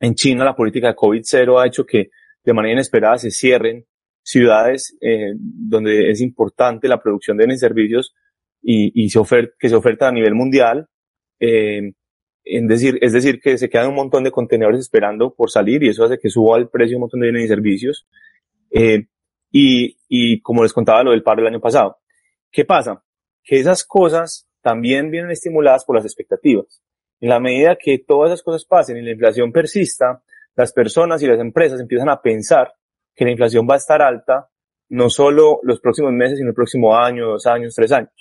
en 0.00 0.14
China 0.14 0.44
la 0.44 0.56
política 0.56 0.88
de 0.88 0.96
COVID-0 0.96 1.60
ha 1.60 1.66
hecho 1.66 1.84
que 1.84 2.10
de 2.46 2.54
manera 2.54 2.74
inesperada 2.74 3.18
se 3.18 3.30
cierren 3.30 3.84
ciudades 4.22 4.96
eh, 5.00 5.34
donde 5.36 6.10
es 6.10 6.20
importante 6.20 6.88
la 6.88 7.02
producción 7.02 7.36
de 7.36 7.44
bienes 7.44 7.58
y 7.58 7.66
servicios 7.66 8.14
y, 8.62 9.04
y 9.04 9.10
se 9.10 9.20
que 9.58 9.68
se 9.68 9.74
oferta 9.74 10.08
a 10.08 10.12
nivel 10.12 10.34
mundial. 10.34 10.88
Eh, 11.38 11.92
decir, 12.44 12.98
es 13.02 13.12
decir, 13.12 13.40
que 13.40 13.58
se 13.58 13.68
quedan 13.68 13.88
un 13.88 13.96
montón 13.96 14.24
de 14.24 14.30
contenedores 14.30 14.80
esperando 14.80 15.34
por 15.34 15.50
salir 15.50 15.82
y 15.82 15.88
eso 15.88 16.04
hace 16.04 16.18
que 16.18 16.30
suba 16.30 16.56
el 16.56 16.68
precio 16.68 16.92
de 16.92 16.96
un 16.96 17.00
montón 17.02 17.20
de 17.20 17.26
bienes 17.26 17.44
y 17.44 17.48
servicios. 17.48 18.06
Eh, 18.70 19.06
y, 19.50 19.98
y 20.08 20.40
como 20.40 20.62
les 20.62 20.72
contaba 20.72 21.02
lo 21.02 21.10
del 21.10 21.22
paro 21.22 21.42
del 21.42 21.52
año 21.52 21.60
pasado. 21.60 21.98
¿Qué 22.50 22.64
pasa? 22.64 23.02
Que 23.42 23.58
esas 23.58 23.84
cosas 23.84 24.48
también 24.60 25.10
vienen 25.10 25.30
estimuladas 25.30 25.84
por 25.84 25.96
las 25.96 26.04
expectativas. 26.04 26.82
En 27.20 27.28
la 27.28 27.40
medida 27.40 27.76
que 27.76 27.98
todas 27.98 28.32
esas 28.32 28.42
cosas 28.42 28.64
pasen 28.64 28.96
y 28.96 29.02
la 29.02 29.12
inflación 29.12 29.52
persista, 29.52 30.22
las 30.56 30.72
personas 30.72 31.22
y 31.22 31.26
las 31.26 31.38
empresas 31.38 31.80
empiezan 31.80 32.08
a 32.08 32.20
pensar 32.20 32.72
que 33.14 33.24
la 33.24 33.30
inflación 33.30 33.66
va 33.68 33.74
a 33.74 33.78
estar 33.78 34.02
alta 34.02 34.48
no 34.88 35.10
solo 35.10 35.60
los 35.62 35.80
próximos 35.80 36.12
meses, 36.12 36.38
sino 36.38 36.50
el 36.50 36.54
próximo 36.54 36.96
año, 36.96 37.26
dos 37.26 37.46
años, 37.46 37.74
tres 37.74 37.92
años. 37.92 38.12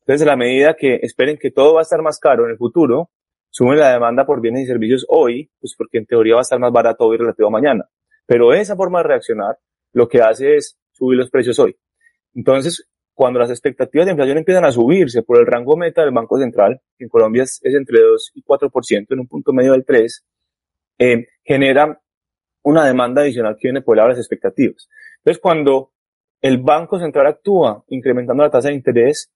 Entonces, 0.00 0.22
en 0.22 0.28
la 0.28 0.36
medida 0.36 0.74
que 0.74 0.96
esperen 1.02 1.38
que 1.38 1.50
todo 1.50 1.74
va 1.74 1.80
a 1.80 1.82
estar 1.82 2.02
más 2.02 2.18
caro 2.18 2.44
en 2.44 2.52
el 2.52 2.56
futuro, 2.56 3.10
suben 3.50 3.78
la 3.78 3.92
demanda 3.92 4.26
por 4.26 4.40
bienes 4.40 4.62
y 4.62 4.66
servicios 4.66 5.06
hoy, 5.08 5.50
pues 5.60 5.74
porque 5.76 5.98
en 5.98 6.06
teoría 6.06 6.34
va 6.34 6.40
a 6.40 6.42
estar 6.42 6.58
más 6.58 6.72
barato 6.72 7.04
hoy 7.04 7.18
relativo 7.18 7.48
a 7.48 7.52
mañana. 7.52 7.88
Pero 8.26 8.52
esa 8.52 8.76
forma 8.76 8.98
de 8.98 9.08
reaccionar 9.08 9.58
lo 9.92 10.08
que 10.08 10.20
hace 10.20 10.56
es 10.56 10.78
subir 10.92 11.18
los 11.18 11.30
precios 11.30 11.58
hoy. 11.58 11.76
Entonces, 12.34 12.88
cuando 13.14 13.38
las 13.38 13.50
expectativas 13.50 14.06
de 14.06 14.12
inflación 14.12 14.38
empiezan 14.38 14.64
a 14.64 14.72
subirse 14.72 15.22
por 15.22 15.38
el 15.38 15.46
rango 15.46 15.76
meta 15.76 16.02
del 16.02 16.12
Banco 16.12 16.38
Central, 16.38 16.80
que 16.96 17.04
en 17.04 17.10
Colombia 17.10 17.42
es, 17.42 17.60
entre 17.62 18.00
2 18.00 18.32
y 18.34 18.42
4%, 18.42 19.06
en 19.10 19.20
un 19.20 19.26
punto 19.26 19.52
medio 19.52 19.72
del 19.72 19.84
3, 19.84 20.24
eh, 21.00 21.26
genera 21.48 21.98
una 22.62 22.84
demanda 22.84 23.22
adicional 23.22 23.56
que 23.58 23.68
viene 23.68 23.80
por 23.80 23.94
el 23.94 23.96
lado 23.96 24.08
de 24.08 24.12
las 24.16 24.20
expectativas. 24.20 24.86
Entonces, 25.16 25.40
cuando 25.40 25.92
el 26.42 26.58
Banco 26.58 27.00
Central 27.00 27.26
actúa 27.26 27.82
incrementando 27.88 28.42
la 28.42 28.50
tasa 28.50 28.68
de 28.68 28.74
interés, 28.74 29.32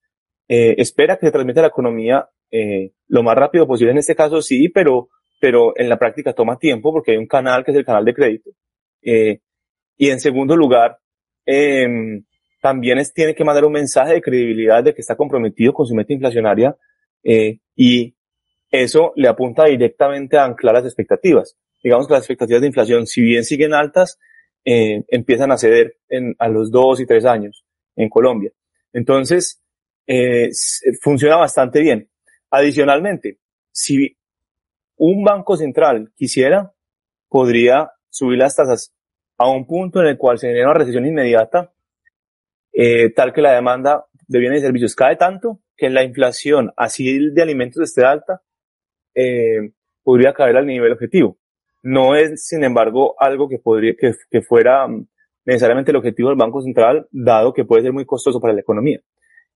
eh, 0.47 0.75
espera 0.77 1.17
que 1.17 1.27
se 1.27 1.33
transmita 1.33 1.61
a 1.61 1.63
la 1.63 1.69
economía 1.69 2.29
eh, 2.51 2.93
lo 3.09 3.23
más 3.23 3.35
rápido 3.35 3.67
posible. 3.67 3.93
En 3.93 3.99
este 3.99 4.15
caso 4.15 4.43
sí, 4.43 4.69
pero, 4.69 5.09
pero 5.41 5.73
en 5.75 5.89
la 5.89 5.99
práctica 5.99 6.35
toma 6.35 6.59
tiempo 6.59 6.93
porque 6.93 7.13
hay 7.13 7.17
un 7.17 7.27
canal 7.27 7.65
que 7.65 7.71
es 7.71 7.79
el 7.79 7.87
canal 7.87 8.05
de 8.05 8.15
crédito. 8.15 8.51
Eh, 9.01 9.41
y 9.97 10.11
en 10.11 10.21
segundo 10.21 10.55
lugar, 10.55 10.99
em, 11.47 12.23
también 12.61 13.03
tiene 13.15 13.35
que 13.35 13.45
mandar 13.45 13.65
un 13.65 13.73
mensaje 13.73 14.13
de 14.13 14.23
credibilidad 14.23 14.85
de 14.85 14.93
que 14.93 15.01
está 15.01 15.17
comprometido 15.17 15.73
con 15.73 15.87
su 15.87 15.95
meta 15.95 16.13
inflacionaria 16.13 16.77
y 17.75 18.15
eso 18.71 19.13
le 19.17 19.29
apunta 19.29 19.65
directamente 19.65 20.37
a 20.37 20.45
anclar 20.45 20.75
las 20.75 20.85
expectativas. 20.85 21.57
Digamos 21.83 22.07
que 22.07 22.15
las 22.15 22.23
expectativas 22.23 22.61
de 22.61 22.69
inflación, 22.69 23.07
si 23.07 23.23
bien 23.23 23.45
siguen 23.45 23.75
altas, 23.75 24.19
empiezan 24.65 25.51
a 25.51 25.59
ceder 25.59 25.97
en, 26.09 26.37
a 26.39 26.49
los 26.49 26.71
dos 26.71 27.01
y 27.01 27.07
tres 27.07 27.25
años 27.25 27.65
en 27.97 28.09
Colombia. 28.09 28.53
Entonces, 28.93 29.63
eh, 30.07 30.51
funciona 31.01 31.37
bastante 31.37 31.81
bien. 31.81 32.09
Adicionalmente, 32.51 33.39
si 33.71 34.17
un 34.97 35.25
banco 35.25 35.57
central 35.57 36.13
quisiera, 36.15 36.73
podría 37.29 37.91
subir 38.11 38.39
las 38.39 38.55
tasas 38.55 38.93
a 39.39 39.49
un 39.49 39.67
punto 39.67 40.01
en 40.01 40.09
el 40.09 40.19
cual 40.19 40.39
se 40.39 40.49
genera 40.49 40.71
una 40.71 40.79
recesión 40.79 41.07
inmediata, 41.07 41.73
eh, 42.73 43.11
tal 43.11 43.33
que 43.33 43.41
la 43.41 43.53
demanda 43.53 44.07
de 44.29 44.39
bienes 44.39 44.61
y 44.61 44.67
servicios 44.67 44.95
cae 44.95 45.17
tanto 45.17 45.61
que 45.77 45.91
la 45.91 46.05
inflación 46.05 46.73
así 46.77 47.31
de 47.31 47.43
alimentos 47.43 47.83
esté 47.83 48.05
alta, 48.05 48.43
eh, 49.15 49.73
podría 50.03 50.33
caer 50.33 50.57
al 50.57 50.67
nivel 50.67 50.93
objetivo. 50.93 51.39
No 51.83 52.15
es, 52.15 52.47
sin 52.47 52.65
embargo, 52.65 53.15
algo 53.19 53.49
que 53.49 53.59
podría, 53.59 53.95
que, 53.99 54.13
que 54.31 54.43
fuera 54.43 54.87
mm, 54.87 55.07
necesariamente 55.45 55.91
el 55.91 55.97
objetivo 55.97 56.29
del 56.29 56.39
Banco 56.39 56.63
Central, 56.63 57.07
dado 57.11 57.53
que 57.53 57.65
puede 57.65 57.83
ser 57.83 57.93
muy 57.93 58.07
costoso 58.07 58.41
para 58.41 58.55
la 58.55 58.61
economía. 58.61 59.01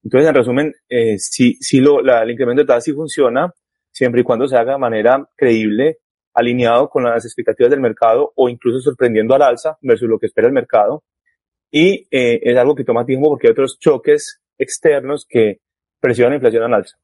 Entonces, 0.03 0.29
en 0.29 0.35
resumen, 0.35 0.75
eh, 0.89 1.19
sí, 1.19 1.57
sí 1.61 1.81
lo, 1.81 2.01
la, 2.01 2.23
el 2.23 2.31
incremento 2.31 2.63
de 2.63 2.67
tasa 2.67 2.81
sí 2.81 2.93
funciona, 2.93 3.53
siempre 3.91 4.21
y 4.21 4.25
cuando 4.25 4.47
se 4.47 4.57
haga 4.57 4.73
de 4.73 4.79
manera 4.79 5.29
creíble, 5.37 5.99
alineado 6.35 6.91
con 6.91 7.05
las 7.05 7.25
expectativas 7.25 7.71
del 7.71 7.81
mercado 7.81 8.33
o 8.37 8.49
incluso 8.49 8.81
sorprendiendo 8.81 9.35
al 9.35 9.43
alza 9.43 9.79
versus 9.81 10.09
lo 10.09 10.19
que 10.19 10.27
espera 10.27 10.47
el 10.47 10.53
mercado. 10.53 11.03
Y 11.71 12.07
eh, 12.11 12.41
es 12.43 12.57
algo 12.57 12.75
que 12.75 12.85
toma 12.85 13.07
tiempo 13.07 13.31
porque 13.31 13.49
hay 13.49 13.53
otros 13.53 13.79
choques 13.79 14.41
externos 14.59 15.27
que 15.29 15.61
presionan 15.99 16.33
la 16.33 16.37
inflación 16.37 16.63
al 16.65 16.75
alza. 16.75 16.97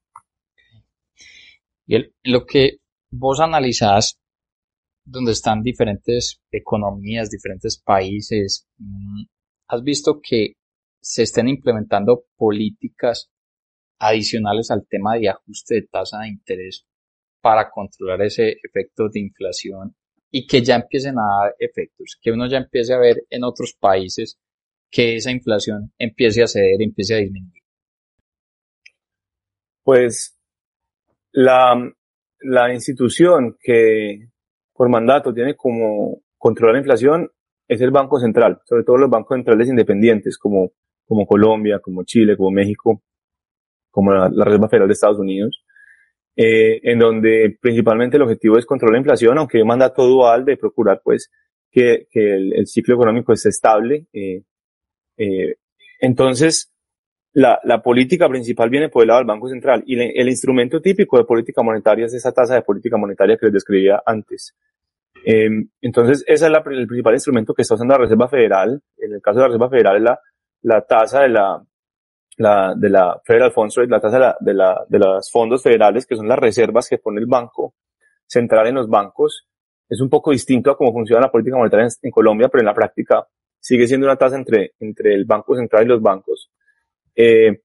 Y 1.87 1.97
el, 1.97 2.14
lo 2.23 2.45
que 2.47 2.79
vos 3.11 3.41
analizás, 3.41 4.21
donde 5.04 5.32
están 5.32 5.62
diferentes 5.62 6.40
economías, 6.50 7.30
diferentes 7.30 7.78
países, 7.78 8.66
mm, 8.78 9.23
has 9.68 9.82
visto 9.82 10.21
que 10.23 10.54
se 11.00 11.25
estén 11.25 11.49
implementando 11.49 12.25
políticas 12.37 13.30
adicionales 13.99 14.71
al 14.71 14.87
tema 14.87 15.16
de 15.16 15.28
ajuste 15.28 15.76
de 15.76 15.88
tasa 15.90 16.21
de 16.21 16.28
interés 16.28 16.87
para 17.40 17.71
controlar 17.71 18.23
ese 18.23 18.56
efecto 18.62 19.09
de 19.09 19.21
inflación 19.21 19.97
y 20.30 20.47
que 20.47 20.62
ya 20.62 20.76
empiecen 20.76 21.18
a 21.18 21.44
dar 21.44 21.54
efectos, 21.59 22.18
que 22.21 22.30
uno 22.30 22.49
ya 22.49 22.59
empiece 22.59 22.94
a 22.94 22.99
ver 22.99 23.25
en 23.28 23.44
otros 23.44 23.75
países 23.78 24.38
que 24.90 25.16
esa 25.16 25.30
inflación 25.30 25.92
empiece 25.99 26.42
a 26.42 26.47
ceder, 26.47 26.80
empiece 26.80 27.14
a 27.14 27.18
disminuir. 27.18 27.62
Pues 29.82 30.38
la, 31.32 31.75
la 32.40 32.73
institución 32.73 33.56
que 33.61 34.32
por 34.75 34.88
mandato 34.88 35.33
tiene 35.33 35.55
como 35.55 36.21
controlar 36.38 36.75
la 36.75 36.81
inflación 36.81 37.31
es 37.69 37.81
el 37.81 37.91
Banco 37.91 38.19
Central, 38.19 38.61
sobre 38.64 38.85
todo 38.85 38.97
los 38.99 39.11
bancos 39.11 39.37
centrales 39.37 39.69
independientes 39.69 40.37
como 40.38 40.73
como 41.12 41.26
Colombia, 41.26 41.79
como 41.79 42.05
Chile, 42.05 42.37
como 42.37 42.50
México, 42.50 43.02
como 43.91 44.12
la, 44.12 44.29
Reserva 44.29 44.69
Federal 44.69 44.88
de 44.88 44.93
Estados 44.93 45.19
Unidos, 45.19 45.62
eh, 46.37 46.81
en 46.83 46.99
donde 46.99 47.57
principalmente 47.61 48.17
el 48.17 48.23
objetivo 48.23 48.57
es 48.57 48.64
controlar 48.64 48.95
la 48.95 49.00
inflación, 49.00 49.37
aunque 49.38 49.59
hay 49.59 49.64
mandato 49.64 50.07
dual 50.07 50.45
de 50.45 50.57
procurar 50.57 51.02
pues 51.05 51.31
que, 51.71 52.07
que 52.11 52.35
el, 52.35 52.67
ciclo 52.67 52.95
económico 52.95 53.33
esté 53.33 53.50
estable. 53.50 54.07
Eh, 54.12 54.43
eh, 55.19 55.57
entonces, 56.00 56.72
la, 57.35 57.61
la, 57.65 57.83
política 57.83 58.29
principal 58.29 58.69
viene 58.69 58.89
por 58.89 59.03
el 59.03 59.09
lado 59.09 59.21
del 59.21 59.27
Banco 59.27 59.49
Central 59.49 59.83
y 59.87 59.99
el 59.99 60.29
instrumento 60.29 60.81
típico 60.81 61.17
de 61.17 61.25
política 61.25 61.62
monetaria 61.62 62.07
es 62.07 62.15
esa 62.15 62.33
tasa 62.33 62.55
de 62.55 62.62
política 62.62 62.97
monetaria 62.97 63.37
que 63.37 63.47
les 63.47 63.55
describía 63.55 64.03
antes. 64.05 64.55
Eh, 65.25 65.49
entonces, 65.81 66.25
ese 66.27 66.47
es 66.47 66.53
el 66.53 66.87
principal 66.87 67.15
instrumento 67.15 67.55
que 67.55 67.62
está 67.62 67.75
usando 67.75 67.95
la 67.95 68.01
Reserva 68.01 68.29
Federal. 68.29 68.83
En 68.99 69.15
el 69.15 69.23
caso 69.23 69.39
de 69.39 69.43
la 69.43 69.49
Reserva 69.49 69.71
Federal 69.71 69.97
es 69.97 70.03
la 70.03 70.21
la 70.62 70.81
tasa 70.83 71.23
de 71.23 71.29
la, 71.29 71.62
la, 72.39 72.75
de 72.77 72.89
la 72.89 73.21
Federal 73.25 73.53
Funds 73.53 73.77
Rate, 73.77 73.91
la 73.91 74.01
tasa 74.01 74.17
de, 74.17 74.21
la, 74.21 74.37
de, 74.41 74.55
la, 74.55 74.85
de 74.89 74.99
los 74.99 75.31
fondos 75.31 75.62
federales, 75.62 76.07
que 76.07 76.17
son 76.17 76.29
las 76.29 76.39
reservas 76.39 76.89
que 76.89 76.99
pone 76.99 77.21
el 77.21 77.27
Banco 77.27 77.75
Central 78.27 78.69
en 78.69 78.77
los 78.77 78.89
bancos, 78.89 79.47
es 79.89 80.01
un 80.01 80.09
poco 80.09 80.31
distinto 80.31 80.71
a 80.71 80.77
cómo 80.77 80.93
funciona 80.93 81.23
la 81.23 81.31
política 81.31 81.57
monetaria 81.57 81.89
en, 82.01 82.11
Colombia, 82.11 82.49
pero 82.49 82.62
en 82.62 82.67
la 82.67 82.75
práctica 82.75 83.27
sigue 83.61 83.87
siendo 83.87 84.07
una 84.07 84.17
tasa 84.17 84.37
entre, 84.37 84.73
entre 84.81 85.15
el 85.15 85.25
Banco 85.25 85.55
Central 85.55 85.85
y 85.85 85.89
los 85.89 86.01
bancos. 86.01 86.51
Eh, 87.14 87.62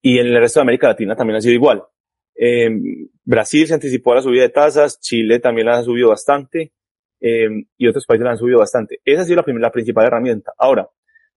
y 0.00 0.18
en 0.18 0.26
el 0.26 0.38
resto 0.38 0.60
de 0.60 0.62
América 0.62 0.88
Latina 0.88 1.14
también 1.14 1.36
ha 1.36 1.40
sido 1.40 1.54
igual. 1.54 1.82
Eh, 2.34 2.70
Brasil 3.24 3.66
se 3.66 3.74
anticipó 3.74 4.12
a 4.12 4.16
la 4.16 4.22
subida 4.22 4.42
de 4.42 4.48
tasas, 4.48 5.00
Chile 5.00 5.38
también 5.38 5.66
la 5.66 5.78
ha 5.78 5.82
subido 5.84 6.08
bastante, 6.08 6.72
eh, 7.20 7.48
y 7.76 7.86
otros 7.86 8.04
países 8.06 8.24
la 8.24 8.32
han 8.32 8.38
subido 8.38 8.58
bastante. 8.58 9.00
Esa 9.04 9.22
ha 9.22 9.24
sido 9.24 9.42
la, 9.46 9.54
la 9.54 9.70
principal 9.70 10.06
herramienta. 10.06 10.52
Ahora, 10.58 10.88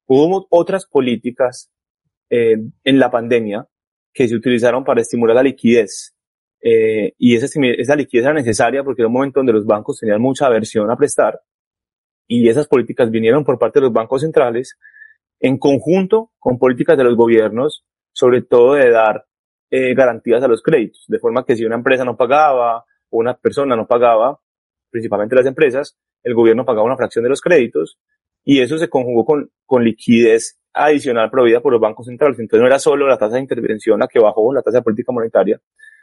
Hubo 0.08 0.48
otras 0.50 0.86
políticas 0.86 1.72
eh, 2.30 2.58
en 2.84 3.00
la 3.00 3.10
pandemia 3.10 3.68
que 4.14 4.28
se 4.28 4.36
utilizaron 4.36 4.84
para 4.84 5.02
estimular 5.02 5.36
la 5.36 5.44
liquidez. 5.44 6.16
Eh, 6.62 7.14
y 7.18 7.36
esa, 7.36 7.48
esa 7.78 7.96
liquidez 7.96 8.26
era 8.26 8.34
necesaria 8.34 8.84
porque 8.84 9.02
era 9.02 9.08
un 9.08 9.14
momento 9.14 9.40
donde 9.40 9.54
los 9.54 9.66
bancos 9.66 10.00
tenían 10.00 10.22
mucha 10.22 10.46
aversión 10.48 10.90
a 10.90 10.96
prestar 10.96 11.40
y 12.28 12.50
esas 12.50 12.68
políticas 12.68 13.12
vinieron 13.12 13.44
por 13.44 13.60
parte 13.60 13.80
de 13.80 13.86
los 13.86 13.94
bancos 13.94 14.22
centrales 14.22 14.76
en 15.46 15.60
conjunto 15.60 16.32
con 16.40 16.58
políticas 16.58 16.98
de 16.98 17.04
los 17.04 17.16
gobiernos, 17.16 17.86
sobre 18.12 18.42
todo 18.42 18.74
de 18.74 18.90
dar 18.90 19.26
eh, 19.70 19.94
garantías 19.94 20.44
a 20.44 20.48
los 20.48 20.64
créditos, 20.64 21.06
de 21.08 21.20
forma 21.20 21.46
que 21.46 21.56
si 21.56 21.64
una 21.64 21.76
empresa 21.76 22.04
no 22.04 22.18
pagaba 22.18 22.84
o 23.12 23.20
una 23.20 23.36
persona 23.36 23.76
no 23.76 23.86
pagaba, 23.86 24.40
principalmente 24.90 25.36
las 25.36 25.46
empresas, 25.46 26.00
el 26.24 26.34
gobierno 26.34 26.66
pagaba 26.66 26.88
una 26.88 26.98
fracción 26.98 27.22
de 27.22 27.30
los 27.30 27.42
créditos 27.42 28.00
y 28.44 28.60
eso 28.60 28.80
se 28.80 28.90
conjugó 28.90 29.24
con, 29.24 29.52
con 29.68 29.84
liquidez 29.84 30.58
adicional 30.74 31.30
proveída 31.30 31.62
por 31.62 31.74
los 31.74 31.82
bancos 31.82 32.08
centrales. 32.08 32.40
Entonces 32.40 32.62
no 32.62 32.68
era 32.68 32.80
solo 32.80 33.08
la 33.08 33.18
tasa 33.20 33.36
de 33.36 33.42
intervención 33.42 34.00
la 34.00 34.08
que 34.08 34.20
bajó, 34.20 34.52
la 34.52 34.64
tasa 34.64 34.80
de 34.80 34.84
política 34.84 35.12
monetaria, 35.12 35.62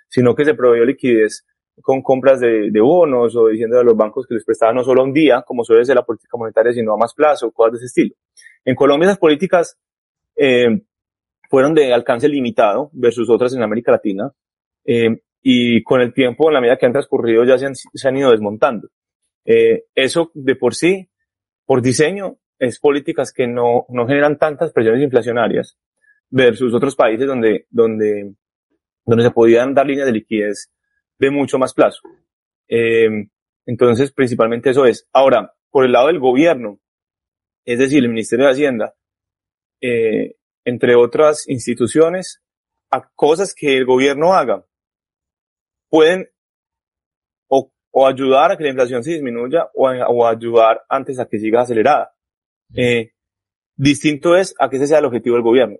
sino 0.08 0.36
que 0.36 0.44
se 0.44 0.54
proveyó 0.54 0.84
liquidez 0.84 1.44
con 1.80 2.00
compras 2.00 2.38
de, 2.38 2.70
de, 2.70 2.80
bonos 2.80 3.34
o 3.34 3.48
diciendo 3.48 3.80
a 3.80 3.82
los 3.82 3.96
bancos 3.96 4.24
que 4.24 4.34
les 4.34 4.44
prestaban 4.44 4.76
no 4.76 4.84
solo 4.84 5.02
un 5.02 5.12
día, 5.12 5.42
como 5.42 5.64
suele 5.64 5.84
ser 5.84 5.96
la 5.96 6.04
política 6.04 6.36
monetaria, 6.36 6.72
sino 6.72 6.92
a 6.92 6.96
más 6.96 7.12
plazo, 7.12 7.50
cosas 7.50 7.72
de 7.72 7.76
ese 7.78 7.86
estilo. 7.86 8.14
En 8.64 8.74
Colombia 8.74 9.06
esas 9.06 9.18
políticas 9.18 9.78
eh, 10.36 10.82
fueron 11.50 11.74
de 11.74 11.92
alcance 11.92 12.28
limitado 12.28 12.90
versus 12.92 13.28
otras 13.28 13.54
en 13.54 13.62
América 13.62 13.92
Latina 13.92 14.32
eh, 14.84 15.22
y 15.42 15.82
con 15.82 16.00
el 16.00 16.14
tiempo, 16.14 16.48
en 16.48 16.54
la 16.54 16.60
medida 16.60 16.76
que 16.76 16.86
han 16.86 16.92
transcurrido, 16.92 17.44
ya 17.44 17.58
se 17.58 17.66
han, 17.66 17.74
se 17.74 18.08
han 18.08 18.16
ido 18.16 18.30
desmontando. 18.30 18.88
Eh, 19.44 19.84
eso 19.94 20.30
de 20.34 20.54
por 20.54 20.74
sí 20.74 21.08
por 21.66 21.82
diseño 21.82 22.38
es 22.58 22.78
políticas 22.78 23.32
que 23.32 23.46
no, 23.46 23.86
no 23.88 24.06
generan 24.06 24.38
tantas 24.38 24.72
presiones 24.72 25.02
inflacionarias 25.02 25.76
versus 26.30 26.72
otros 26.74 26.94
países 26.94 27.26
donde, 27.26 27.66
donde, 27.70 28.34
donde 29.04 29.24
se 29.24 29.30
podían 29.32 29.74
dar 29.74 29.86
líneas 29.86 30.06
de 30.06 30.12
liquidez 30.12 30.70
de 31.18 31.30
mucho 31.30 31.58
más 31.58 31.74
plazo. 31.74 32.00
Entonces, 33.66 34.12
principalmente 34.12 34.70
eso 34.70 34.86
es. 34.86 35.08
Ahora, 35.12 35.54
por 35.70 35.84
el 35.84 35.92
lado 35.92 36.08
del 36.08 36.18
gobierno, 36.18 36.80
es 37.64 37.78
decir, 37.78 38.02
el 38.02 38.08
Ministerio 38.08 38.46
de 38.46 38.52
Hacienda, 38.52 38.94
eh, 39.80 40.36
entre 40.64 40.94
otras 40.94 41.48
instituciones, 41.48 42.42
a 42.90 43.08
cosas 43.14 43.54
que 43.54 43.76
el 43.76 43.84
gobierno 43.84 44.34
haga, 44.34 44.64
pueden 45.88 46.28
o, 47.48 48.06
ayudar 48.06 48.52
a 48.52 48.56
que 48.56 48.64
la 48.64 48.70
inflación 48.70 49.02
se 49.02 49.12
disminuya 49.12 49.68
o, 49.74 50.26
ayudar 50.26 50.82
antes 50.88 51.18
a 51.18 51.26
que 51.26 51.38
siga 51.38 51.60
acelerada. 51.60 52.14
Eh, 52.74 53.12
distinto 53.76 54.34
es 54.34 54.54
a 54.58 54.70
que 54.70 54.76
ese 54.76 54.86
sea 54.86 54.98
el 54.98 55.04
objetivo 55.04 55.36
del 55.36 55.42
gobierno. 55.42 55.76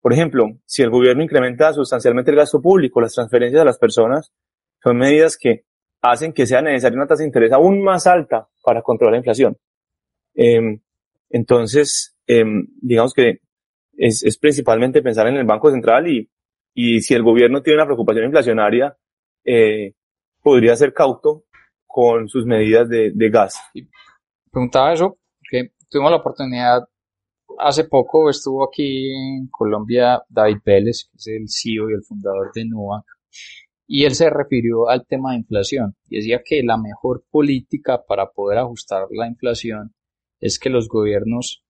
Por 0.00 0.12
ejemplo, 0.12 0.46
si 0.64 0.82
el 0.82 0.90
gobierno 0.90 1.24
incrementa 1.24 1.72
sustancialmente 1.72 2.30
el 2.30 2.36
gasto 2.36 2.62
público, 2.62 3.00
las 3.00 3.14
transferencias 3.14 3.62
a 3.62 3.64
las 3.64 3.78
personas, 3.78 4.32
son 4.80 4.96
medidas 4.96 5.36
que 5.36 5.64
hacen 6.00 6.32
que 6.32 6.46
sea 6.46 6.62
necesaria 6.62 6.96
una 6.96 7.08
tasa 7.08 7.22
de 7.22 7.26
interés 7.26 7.52
aún 7.52 7.82
más 7.82 8.06
alta 8.06 8.48
para 8.62 8.82
controlar 8.82 9.12
la 9.12 9.18
inflación. 9.18 9.56
Em, 10.34 10.80
entonces, 11.30 12.16
em, 12.26 12.66
digamos 12.80 13.12
que 13.14 13.40
es, 13.96 14.22
es, 14.22 14.38
principalmente 14.38 15.02
pensar 15.02 15.26
en 15.26 15.36
el 15.36 15.44
Banco 15.44 15.70
Central 15.70 16.08
y, 16.08 16.30
y 16.74 17.00
si 17.00 17.14
el 17.14 17.22
gobierno 17.22 17.62
tiene 17.62 17.78
una 17.78 17.86
preocupación 17.86 18.26
inflacionaria, 18.26 18.96
eh, 19.44 19.94
podría 20.42 20.76
ser 20.76 20.92
cauto 20.92 21.44
con 21.86 22.28
sus 22.28 22.46
medidas 22.46 22.88
de, 22.88 23.10
de 23.14 23.30
gas. 23.30 23.58
Preguntaba 24.50 24.92
eso, 24.92 25.18
que 25.50 25.72
tuvimos 25.90 26.10
la 26.10 26.18
oportunidad, 26.18 26.84
hace 27.58 27.84
poco 27.84 28.30
estuvo 28.30 28.64
aquí 28.64 29.10
en 29.10 29.48
Colombia 29.50 30.22
David 30.28 30.58
Vélez, 30.64 31.08
que 31.10 31.16
es 31.16 31.26
el 31.26 31.48
CEO 31.48 31.90
y 31.90 31.94
el 31.94 32.04
fundador 32.04 32.52
de 32.54 32.64
NUA, 32.64 33.04
y 33.86 34.04
él 34.04 34.14
se 34.14 34.28
refirió 34.30 34.88
al 34.88 35.06
tema 35.06 35.32
de 35.32 35.38
inflación 35.38 35.96
y 36.08 36.16
decía 36.16 36.42
que 36.44 36.62
la 36.62 36.76
mejor 36.76 37.24
política 37.30 38.04
para 38.06 38.30
poder 38.30 38.58
ajustar 38.58 39.06
la 39.10 39.26
inflación 39.26 39.94
es 40.40 40.58
que 40.58 40.70
los 40.70 40.88
gobiernos 40.88 41.64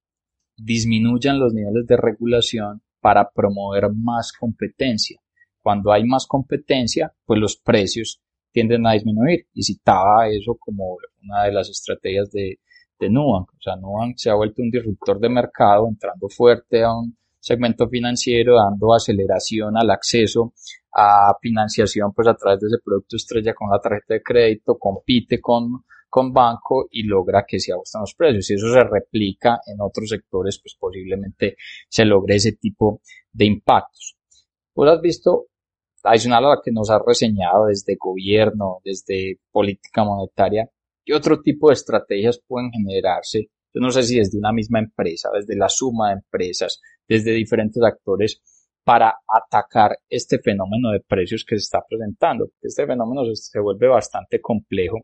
disminuyan 0.56 1.38
los 1.38 1.54
niveles 1.54 1.86
de 1.86 1.96
regulación 1.96 2.82
para 3.00 3.30
promover 3.30 3.90
más 3.94 4.32
competencia. 4.32 5.20
Cuando 5.62 5.92
hay 5.92 6.04
más 6.04 6.26
competencia, 6.26 7.14
pues 7.24 7.40
los 7.40 7.56
precios 7.56 8.20
tienden 8.52 8.86
a 8.86 8.92
disminuir 8.92 9.46
y 9.52 9.62
citaba 9.62 10.28
eso 10.28 10.56
como 10.58 10.96
una 11.22 11.44
de 11.44 11.52
las 11.52 11.68
estrategias 11.68 12.30
de, 12.30 12.58
de 12.98 13.10
Nubank. 13.10 13.50
O 13.50 13.60
sea, 13.60 13.76
Nubank 13.76 14.16
se 14.16 14.30
ha 14.30 14.34
vuelto 14.34 14.62
un 14.62 14.70
disruptor 14.70 15.20
de 15.20 15.28
mercado, 15.28 15.86
entrando 15.88 16.28
fuerte 16.28 16.82
a 16.82 16.92
un 16.92 17.16
segmento 17.38 17.88
financiero, 17.88 18.56
dando 18.56 18.92
aceleración 18.92 19.76
al 19.76 19.90
acceso 19.90 20.52
a 20.92 21.36
financiación 21.40 22.12
pues 22.12 22.26
a 22.26 22.34
través 22.34 22.60
de 22.60 22.66
ese 22.66 22.78
producto 22.84 23.16
estrella 23.16 23.54
con 23.54 23.70
la 23.70 23.78
tarjeta 23.78 24.14
de 24.14 24.22
crédito, 24.22 24.76
compite 24.78 25.40
con, 25.40 25.84
con 26.08 26.32
banco 26.32 26.88
y 26.90 27.02
logra 27.02 27.44
que 27.46 27.60
se 27.60 27.72
ajustan 27.72 28.02
los 28.02 28.14
precios. 28.14 28.50
y 28.50 28.54
eso 28.54 28.72
se 28.72 28.84
replica 28.84 29.60
en 29.66 29.80
otros 29.80 30.08
sectores, 30.08 30.58
pues 30.60 30.76
posiblemente 30.78 31.56
se 31.88 32.04
logre 32.04 32.36
ese 32.36 32.52
tipo 32.52 33.00
de 33.32 33.44
impactos. 33.44 34.16
Vos 34.74 34.88
has 34.88 35.00
visto, 35.00 35.46
adicional 36.04 36.44
a 36.44 36.48
la 36.50 36.60
que 36.64 36.72
nos 36.72 36.90
has 36.90 37.02
reseñado 37.04 37.66
desde 37.66 37.96
gobierno, 37.96 38.80
desde 38.84 39.38
política 39.50 40.04
monetaria, 40.04 40.70
¿qué 41.04 41.14
otro 41.14 41.40
tipo 41.40 41.68
de 41.68 41.74
estrategias 41.74 42.40
pueden 42.46 42.70
generarse? 42.70 43.50
Yo 43.74 43.80
no 43.80 43.90
sé 43.90 44.02
si 44.02 44.18
desde 44.18 44.38
una 44.38 44.52
misma 44.52 44.78
empresa, 44.78 45.28
desde 45.34 45.56
la 45.56 45.68
suma 45.68 46.08
de 46.08 46.14
empresas, 46.14 46.80
desde 47.06 47.32
diferentes 47.32 47.82
actores, 47.82 48.40
para 48.88 49.18
atacar 49.28 49.98
este 50.08 50.38
fenómeno 50.38 50.90
de 50.90 51.00
precios 51.00 51.44
que 51.44 51.56
se 51.56 51.64
está 51.64 51.84
presentando. 51.86 52.48
Este 52.62 52.86
fenómeno 52.86 53.22
se, 53.34 53.60
vuelve 53.60 53.86
bastante 53.86 54.40
complejo, 54.40 55.00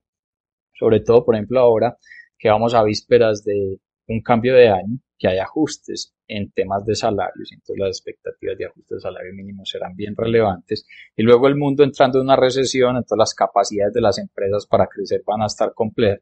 sobre 0.78 1.00
todo, 1.00 1.24
por 1.24 1.34
ejemplo, 1.34 1.60
ahora 1.60 1.96
que 2.38 2.48
vamos 2.48 2.74
a 2.74 2.82
vísperas 2.82 3.44
de 3.44 3.78
un 4.08 4.20
cambio 4.20 4.54
de 4.54 4.68
año, 4.68 4.98
que 5.18 5.28
hay 5.28 5.38
ajustes 5.38 6.14
en 6.26 6.50
temas 6.52 6.84
de 6.84 6.94
salarios, 6.94 7.52
entonces 7.52 7.78
las 7.78 7.96
expectativas 7.96 8.58
de 8.58 8.66
ajuste 8.66 8.96
de 8.96 9.00
salario 9.00 9.32
mínimo 9.32 9.64
serán 9.64 9.94
bien 9.96 10.14
relevantes, 10.16 10.86
y 11.16 11.22
luego 11.22 11.48
el 11.48 11.56
mundo 11.56 11.84
entrando 11.84 12.18
en 12.18 12.24
una 12.24 12.36
recesión, 12.36 12.96
entonces 12.96 13.18
las 13.18 13.34
capacidades 13.34 13.94
de 13.94 14.00
las 14.00 14.18
empresas 14.18 14.66
para 14.66 14.86
crecer 14.86 15.22
van 15.26 15.42
a 15.42 15.46
estar 15.46 15.72
complejas. 15.72 16.20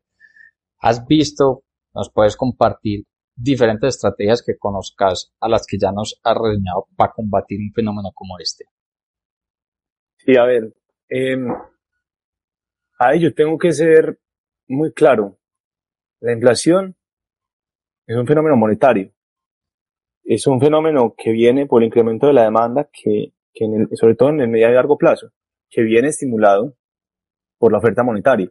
¿Has 0.79 1.07
visto, 1.07 1.65
nos 1.95 2.11
puedes 2.13 2.37
compartir 2.37 3.05
diferentes 3.35 3.97
estrategias 3.97 4.43
que 4.43 4.57
conozcas 4.59 5.33
a 5.41 5.49
las 5.49 5.67
que 5.67 5.79
ya 5.79 5.93
nos 5.93 6.21
has 6.23 6.37
reseñado 6.37 6.87
para 6.97 7.13
combatir 7.13 7.59
un 7.61 7.73
fenómeno 7.73 8.11
como 8.15 8.39
este. 8.39 8.65
Sí, 10.19 10.37
a 10.37 10.45
ver, 10.45 10.73
eh, 11.09 11.37
yo 13.19 13.35
tengo 13.35 13.59
que 13.59 13.73
ser 13.73 14.19
muy 14.73 14.93
claro. 14.93 15.39
La 16.21 16.33
inflación 16.33 16.97
es 18.07 18.17
un 18.17 18.27
fenómeno 18.27 18.57
monetario. 18.57 19.13
Es 20.25 20.47
un 20.47 20.61
fenómeno 20.61 21.15
que 21.17 21.33
viene 21.33 21.67
por 21.67 21.83
el 21.83 21.87
incremento 21.87 22.27
de 22.27 22.33
la 22.33 22.45
demanda, 22.45 22.89
que, 22.93 23.33
sobre 23.95 24.15
todo 24.15 24.31
en 24.31 24.41
el 24.41 24.49
medio 24.49 24.71
y 24.71 24.75
largo 24.75 24.97
plazo, 24.97 25.33
que 25.69 25.83
viene 25.83 26.09
estimulado 26.09 26.77
por 27.59 27.73
la 27.73 27.79
oferta 27.79 28.03
monetaria. 28.03 28.51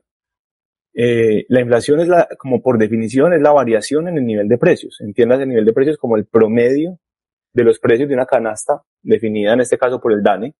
Eh, 0.93 1.45
la 1.47 1.61
inflación 1.61 2.01
es 2.01 2.07
la, 2.07 2.27
como 2.37 2.61
por 2.61 2.77
definición, 2.77 3.33
es 3.33 3.41
la 3.41 3.51
variación 3.51 4.07
en 4.07 4.17
el 4.17 4.25
nivel 4.25 4.47
de 4.47 4.57
precios. 4.57 4.99
Entiendas 4.99 5.39
el 5.39 5.49
nivel 5.49 5.65
de 5.65 5.73
precios 5.73 5.97
como 5.97 6.17
el 6.17 6.25
promedio 6.25 6.99
de 7.53 7.63
los 7.63 7.79
precios 7.79 8.09
de 8.09 8.15
una 8.15 8.25
canasta 8.25 8.83
definida 9.01 9.53
en 9.53 9.61
este 9.61 9.77
caso 9.77 10.01
por 10.01 10.13
el 10.13 10.23
DANE, 10.23 10.55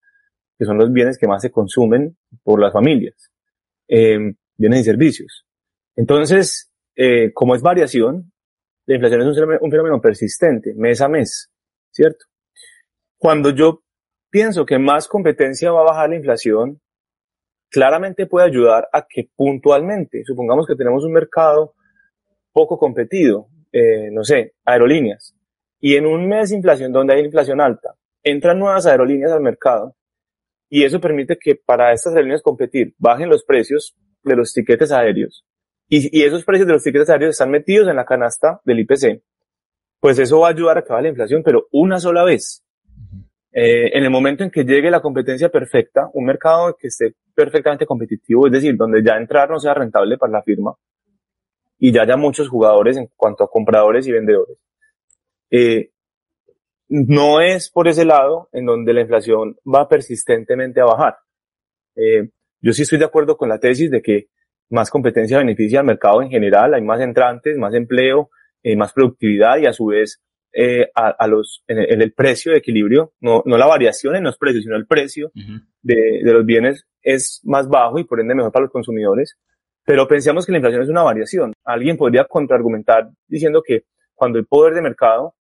que 0.58 0.66
son 0.66 0.78
los 0.78 0.92
bienes 0.92 1.18
que 1.18 1.28
más 1.28 1.42
se 1.42 1.52
consumen 1.52 2.18
por 2.44 2.62
las 2.62 2.72
familias, 2.72 3.32
eh, 3.88 4.34
bienes 4.58 4.82
y 4.82 4.84
servicios. 4.84 5.46
Entonces, 6.02 6.74
eh, 6.96 7.32
como 7.32 7.54
es 7.54 7.62
variación, 7.62 8.32
la 8.88 8.96
inflación 8.96 9.22
es 9.22 9.38
un, 9.62 9.70
fenómeno 9.70 10.02
persistente, 10.02 10.74
mes 10.74 11.00
a 11.00 11.08
mes, 11.08 11.52
¿cierto? 11.92 12.26
Cuando 13.20 13.52
yo 13.52 13.84
pienso 14.32 14.66
que 14.66 14.80
más 14.80 15.08
competencia 15.08 15.72
va 15.72 15.82
a 15.82 15.92
bajar 15.92 16.10
la 16.10 16.16
inflación, 16.16 16.82
claramente 17.70 18.26
puede 18.26 18.48
ayudar 18.48 18.90
a 18.92 19.06
que 19.08 19.30
puntualmente, 19.36 20.24
supongamos 20.26 20.66
que 20.66 20.76
tenemos 20.76 21.04
un 21.06 21.14
mercado 21.14 21.76
poco 22.52 22.80
competido, 22.80 23.50
eh, 23.72 24.10
no 24.12 24.24
sé, 24.24 24.56
aerolíneas, 24.66 25.36
y 25.80 25.98
en 25.98 26.08
un 26.08 26.28
mes 26.28 26.50
de 26.50 26.56
inflación 26.56 26.92
donde 26.92 27.14
hay 27.14 27.24
inflación 27.24 27.62
alta, 27.62 27.94
entran 28.24 28.58
nuevas 28.58 28.88
aerolíneas 28.88 29.34
al 29.34 29.42
mercado 29.42 29.96
y 30.68 30.84
eso 30.84 31.00
permite 31.00 31.38
que 31.38 31.58
para 31.64 31.94
estas 31.94 32.14
aerolíneas 32.14 32.42
competir 32.42 32.96
bajen 32.98 33.30
los 33.30 33.44
precios 33.44 33.96
de 34.24 34.36
los 34.36 34.52
tiquetes 34.52 34.92
aéreos 34.92 35.46
y, 35.94 36.24
esos 36.24 36.46
precios 36.46 36.68
de 36.68 36.74
los 36.74 36.84
tiquetes 36.84 37.10
aéreos 37.10 37.32
están 37.32 37.52
metidos 37.52 37.90
en 37.90 37.98
la 37.98 38.06
canasta 38.06 38.62
del 38.64 38.80
IPC, 38.80 39.22
pues 40.00 40.18
eso 40.20 40.40
va 40.40 40.48
a 40.48 40.52
ayudar 40.52 40.78
a 40.78 40.86
baje 40.88 41.04
la 41.04 41.10
inflación, 41.10 41.44
pero 41.44 41.68
una 41.72 42.00
sola 42.00 42.24
vez. 42.24 42.64
Eh, 43.52 43.98
en 43.98 44.06
el 44.06 44.10
momento 44.10 44.46
en 44.46 44.52
que 44.52 44.64
llegue 44.64 44.90
la 44.90 45.02
competencia 45.02 45.50
perfecta, 45.50 46.10
un 46.14 46.24
mercado 46.24 46.78
que 46.80 46.88
esté 46.88 47.16
perfectamente 47.36 47.86
competitivo, 47.86 48.48
es 48.48 48.54
decir, 48.54 48.78
donde 48.78 49.04
ya 49.04 49.18
entrar 49.18 49.50
no 49.50 49.60
sea 49.60 49.74
rentable 49.74 50.18
para 50.18 50.32
la 50.32 50.44
firma 50.44 50.74
y 51.78 51.92
ya 51.92 52.04
haya 52.04 52.16
muchos 52.16 52.48
jugadores 52.48 52.96
en 52.96 53.10
cuanto 53.18 53.44
a 53.44 53.50
compradores 53.50 54.08
y 54.08 54.14
vendedores. 54.14 54.58
Eh, 55.50 55.92
no 56.88 57.42
es 57.42 57.70
por 57.70 57.90
ese 57.90 58.06
lado 58.06 58.48
en 58.54 58.66
donde 58.66 58.94
la 58.94 59.02
inflación 59.02 59.58
va 59.66 59.90
persistentemente 59.90 60.80
a 60.80 60.86
bajar. 60.86 61.18
Eh, 61.96 62.30
yo 62.62 62.72
sí 62.72 62.84
estoy 62.84 63.00
de 63.00 63.06
acuerdo 63.06 63.36
con 63.36 63.50
la 63.50 63.60
tesis 63.60 63.92
de 63.92 64.02
que 64.02 64.30
más 64.72 64.90
competencia 64.90 65.38
beneficia 65.38 65.80
al 65.80 65.86
mercado 65.86 66.22
en 66.22 66.30
general, 66.30 66.74
hay 66.74 66.82
más 66.82 67.00
entrantes, 67.02 67.58
más 67.58 67.74
empleo, 67.74 68.30
eh, 68.64 68.76
más 68.76 68.94
productividad 68.94 69.58
y 69.58 69.66
a 69.66 69.74
su 69.74 69.88
vez 69.88 70.22
eh, 70.54 70.90
a, 70.96 71.10
a, 71.10 71.28
los, 71.28 71.64
en 71.68 72.02
el, 72.02 72.12
precio 72.12 72.52
de 72.52 72.58
equilibrio, 72.58 73.14
no, 73.22 73.42
no 73.46 73.58
la 73.58 73.68
variación 73.68 74.16
en 74.18 74.26
los 74.26 74.38
precios, 74.38 74.64
sino 74.64 74.76
el 74.76 74.86
precio 74.86 75.32
de, 75.82 76.22
de, 76.24 76.34
los 76.34 76.46
bienes 76.46 76.86
es 77.02 77.40
más 77.46 77.70
bajo 77.70 78.00
y 78.00 78.04
por 78.04 78.20
ende 78.20 78.36
mejor 78.36 78.52
para 78.52 78.64
los 78.64 78.72
consumidores. 78.72 79.38
Pero 79.86 80.08
pensamos 80.08 80.46
que 80.46 80.52
la 80.52 80.58
inflación 80.58 80.84
es 80.84 80.90
una 80.90 81.04
variación. 81.04 81.54
Alguien 81.64 81.96
podría 81.96 82.26
contraargumentar 82.26 83.10
diciendo 83.28 83.64
que 83.66 83.86
cuando 84.14 84.40
el 84.40 84.46
poder 84.46 84.74
de 84.74 84.82
mercado, 84.82 85.36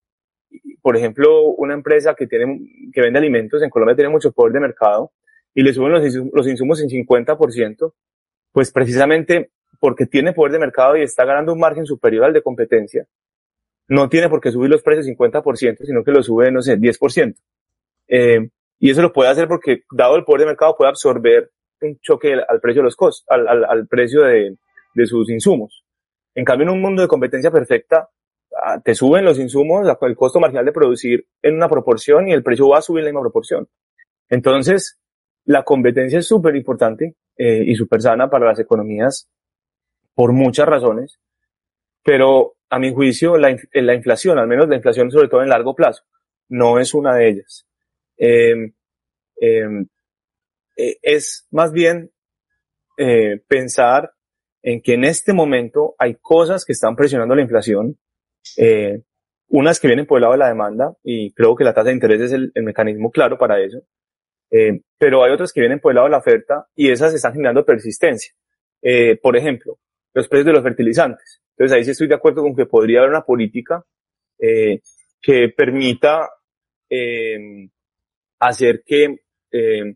por 0.81 0.95
ejemplo, 0.95 1.41
una 1.57 1.73
empresa 1.73 2.13
que 2.13 2.27
tiene, 2.27 2.59
que 2.93 3.01
vende 3.01 3.19
alimentos 3.19 3.63
en 3.63 3.69
Colombia 3.69 3.95
tiene 3.95 4.11
mucho 4.11 4.31
poder 4.31 4.53
de 4.53 4.59
mercado 4.59 5.11
y 5.53 5.63
le 5.63 5.73
suben 5.73 5.91
los, 5.91 6.03
los 6.31 6.47
insumos 6.47 6.81
en 6.81 6.89
50%, 6.89 7.93
pues 8.51 8.71
precisamente 8.71 9.51
porque 9.79 10.05
tiene 10.05 10.33
poder 10.33 10.53
de 10.53 10.59
mercado 10.59 10.97
y 10.97 11.01
está 11.01 11.25
ganando 11.25 11.53
un 11.53 11.59
margen 11.59 11.85
superior 11.85 12.25
al 12.25 12.33
de 12.33 12.41
competencia, 12.41 13.05
no 13.87 14.07
tiene 14.07 14.29
por 14.29 14.39
qué 14.39 14.51
subir 14.51 14.69
los 14.69 14.83
precios 14.83 15.07
50%, 15.07 15.85
sino 15.85 16.03
que 16.03 16.11
lo 16.11 16.21
sube, 16.21 16.51
no 16.51 16.61
sé, 16.61 16.77
10%. 16.77 17.35
Eh, 18.07 18.49
y 18.79 18.89
eso 18.89 19.01
lo 19.01 19.11
puede 19.11 19.29
hacer 19.29 19.47
porque, 19.47 19.83
dado 19.91 20.15
el 20.15 20.23
poder 20.23 20.41
de 20.41 20.47
mercado, 20.47 20.75
puede 20.77 20.89
absorber 20.89 21.51
un 21.81 21.99
choque 21.99 22.33
al 22.33 22.59
precio 22.61 22.81
de 22.81 22.85
los 22.85 22.95
costos, 22.95 23.25
al, 23.29 23.87
precio 23.87 24.21
de, 24.23 24.57
de, 24.93 25.05
sus 25.05 25.29
insumos. 25.29 25.83
En 26.35 26.45
cambio, 26.45 26.67
en 26.67 26.73
un 26.73 26.81
mundo 26.81 27.01
de 27.01 27.07
competencia 27.07 27.51
perfecta, 27.51 28.09
ah, 28.61 28.79
te 28.79 28.93
suben 28.93 29.25
los 29.25 29.39
insumos, 29.39 29.87
el 30.01 30.15
costo 30.15 30.39
marginal 30.39 30.65
de 30.65 30.71
producir 30.71 31.25
en 31.41 31.55
una 31.55 31.67
proporción 31.67 32.27
y 32.27 32.33
el 32.33 32.43
precio 32.43 32.69
va 32.69 32.77
a 32.77 32.81
subir 32.81 32.99
en 32.99 33.05
la 33.05 33.11
misma 33.11 33.21
proporción. 33.21 33.67
Entonces, 34.29 34.98
la 35.49 35.63
competencia 35.63 36.19
es 36.19 36.27
súper 36.27 36.55
importante 36.55 37.15
eh, 37.35 37.63
y 37.65 37.73
súper 37.73 38.03
sana 38.03 38.29
para 38.29 38.45
las 38.45 38.59
economías 38.59 39.27
por 40.13 40.31
muchas 40.31 40.67
razones, 40.67 41.19
pero 42.03 42.57
a 42.69 42.77
mi 42.77 42.93
juicio, 42.93 43.35
la, 43.35 43.57
la, 43.73 43.95
inflación, 43.95 44.37
al 44.37 44.47
menos 44.47 44.69
la 44.69 44.75
inflación 44.75 45.09
sobre 45.09 45.27
todo 45.27 45.41
en 45.41 45.49
largo 45.49 45.73
plazo, 45.73 46.03
no 46.49 46.79
es 46.79 46.93
una 46.93 47.15
de 47.15 47.29
ellas. 47.29 47.65
Em, 48.15 48.73
em, 49.37 49.87
eh, 50.77 50.97
es 51.01 51.47
más 51.49 51.71
bien 51.71 52.11
eh, 52.99 53.41
pensar 53.47 54.11
en 54.61 54.81
que 54.81 54.93
en 54.93 55.03
este 55.03 55.33
momento 55.33 55.95
hay 55.97 56.13
cosas 56.21 56.63
que 56.63 56.73
están 56.73 56.95
presionando 56.95 57.33
la 57.33 57.41
inflación, 57.41 57.97
eh, 58.55 59.01
unas 59.47 59.79
que 59.79 59.87
vienen 59.87 60.05
por 60.05 60.19
el 60.19 60.21
lado 60.21 60.33
de 60.33 60.39
la 60.39 60.49
demanda, 60.49 60.93
y 61.03 61.33
creo 61.33 61.55
que 61.55 61.63
la 61.63 61.73
tasa 61.73 61.87
de 61.87 61.93
interés 61.93 62.21
es 62.21 62.33
el, 62.33 62.51
mecanismo 62.53 63.09
claro 63.09 63.39
para 63.39 63.59
eso, 63.59 63.81
eh, 64.51 64.81
pero 64.97 65.23
hay 65.23 65.31
otras 65.31 65.53
que 65.53 65.61
vienen 65.61 65.79
por 65.79 65.91
el 65.91 65.95
lado 65.95 66.07
de 66.07 66.11
la 66.11 66.17
oferta 66.17 66.67
y 66.75 66.91
esas 66.91 67.13
están 67.13 67.33
generando 67.33 67.65
persistencia. 67.65 68.33
Eh, 68.81 69.17
por 69.21 69.35
ejemplo, 69.35 69.77
los 70.13 70.27
precios 70.27 70.47
de 70.47 70.53
los 70.53 70.63
fertilizantes. 70.63 71.41
Entonces 71.51 71.77
ahí 71.77 71.83
sí 71.83 71.91
estoy 71.91 72.07
de 72.07 72.15
acuerdo 72.15 72.41
con 72.41 72.55
que 72.55 72.65
podría 72.65 72.99
haber 72.99 73.11
una 73.11 73.25
política 73.25 73.83
eh, 74.39 74.81
que 75.21 75.49
permita 75.49 76.29
eh, 76.89 77.69
hacer 78.39 78.83
que 78.85 79.19
eh, 79.51 79.95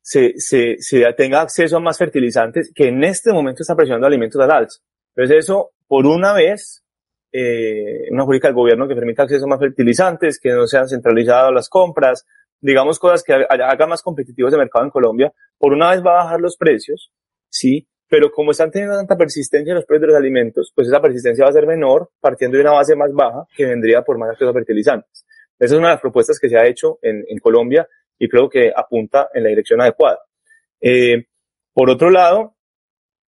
se, 0.00 0.34
se, 0.38 0.76
se 0.78 1.12
tenga 1.14 1.40
acceso 1.40 1.76
a 1.76 1.80
más 1.80 1.98
fertilizantes 1.98 2.72
que 2.74 2.88
en 2.88 3.04
este 3.04 3.32
momento 3.32 3.62
está 3.62 3.76
presionando 3.76 4.06
alimentos 4.06 4.40
al 4.40 4.50
alza. 4.50 4.80
Entonces 5.14 5.44
eso, 5.44 5.72
por 5.86 6.06
una 6.06 6.32
vez, 6.32 6.84
eh, 7.32 8.08
una 8.10 8.24
política 8.24 8.48
del 8.48 8.54
gobierno 8.54 8.88
que 8.88 8.94
permita 8.94 9.24
acceso 9.24 9.44
a 9.44 9.48
más 9.48 9.58
fertilizantes, 9.58 10.38
que 10.38 10.50
no 10.50 10.66
sean 10.66 10.88
centralizadas 10.88 11.52
las 11.52 11.68
compras, 11.68 12.24
digamos 12.60 12.98
cosas 12.98 13.22
que 13.22 13.32
hagan 13.32 13.88
más 13.88 14.02
competitivos 14.02 14.52
el 14.52 14.58
mercado 14.58 14.84
en 14.84 14.90
Colombia, 14.90 15.32
por 15.56 15.72
una 15.72 15.90
vez 15.90 16.04
va 16.04 16.20
a 16.20 16.24
bajar 16.24 16.40
los 16.40 16.56
precios, 16.56 17.12
sí, 17.48 17.88
pero 18.08 18.30
como 18.30 18.52
están 18.52 18.70
teniendo 18.70 18.96
tanta 18.96 19.16
persistencia 19.16 19.70
en 19.70 19.76
los 19.76 19.84
precios 19.84 20.02
de 20.02 20.06
los 20.08 20.16
alimentos, 20.16 20.72
pues 20.74 20.88
esa 20.88 21.00
persistencia 21.00 21.44
va 21.44 21.50
a 21.50 21.52
ser 21.52 21.66
menor 21.66 22.10
partiendo 22.20 22.56
de 22.56 22.62
una 22.62 22.72
base 22.72 22.96
más 22.96 23.12
baja 23.12 23.44
que 23.54 23.66
vendría 23.66 24.02
por 24.02 24.18
más 24.18 24.30
acceso 24.30 24.50
a 24.50 24.54
fertilizantes. 24.54 25.26
Esa 25.58 25.74
es 25.74 25.78
una 25.78 25.88
de 25.88 25.94
las 25.94 26.00
propuestas 26.00 26.38
que 26.40 26.48
se 26.48 26.56
ha 26.56 26.66
hecho 26.66 26.98
en, 27.02 27.24
Colombia 27.40 27.86
y 28.18 28.28
creo 28.28 28.48
que 28.48 28.72
apunta 28.74 29.28
en 29.34 29.42
la 29.42 29.50
dirección 29.50 29.80
adecuada. 29.80 30.20
Eh, 30.80 31.26
por 31.72 31.90
otro 31.90 32.10
lado, 32.10 32.56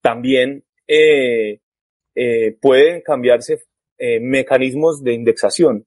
también 0.00 0.64
eh, 0.86 1.60
eh, 2.14 2.56
pueden 2.60 3.02
cambiarse 3.02 3.58
mecanismos 4.22 5.02
de 5.02 5.12
indexación. 5.12 5.84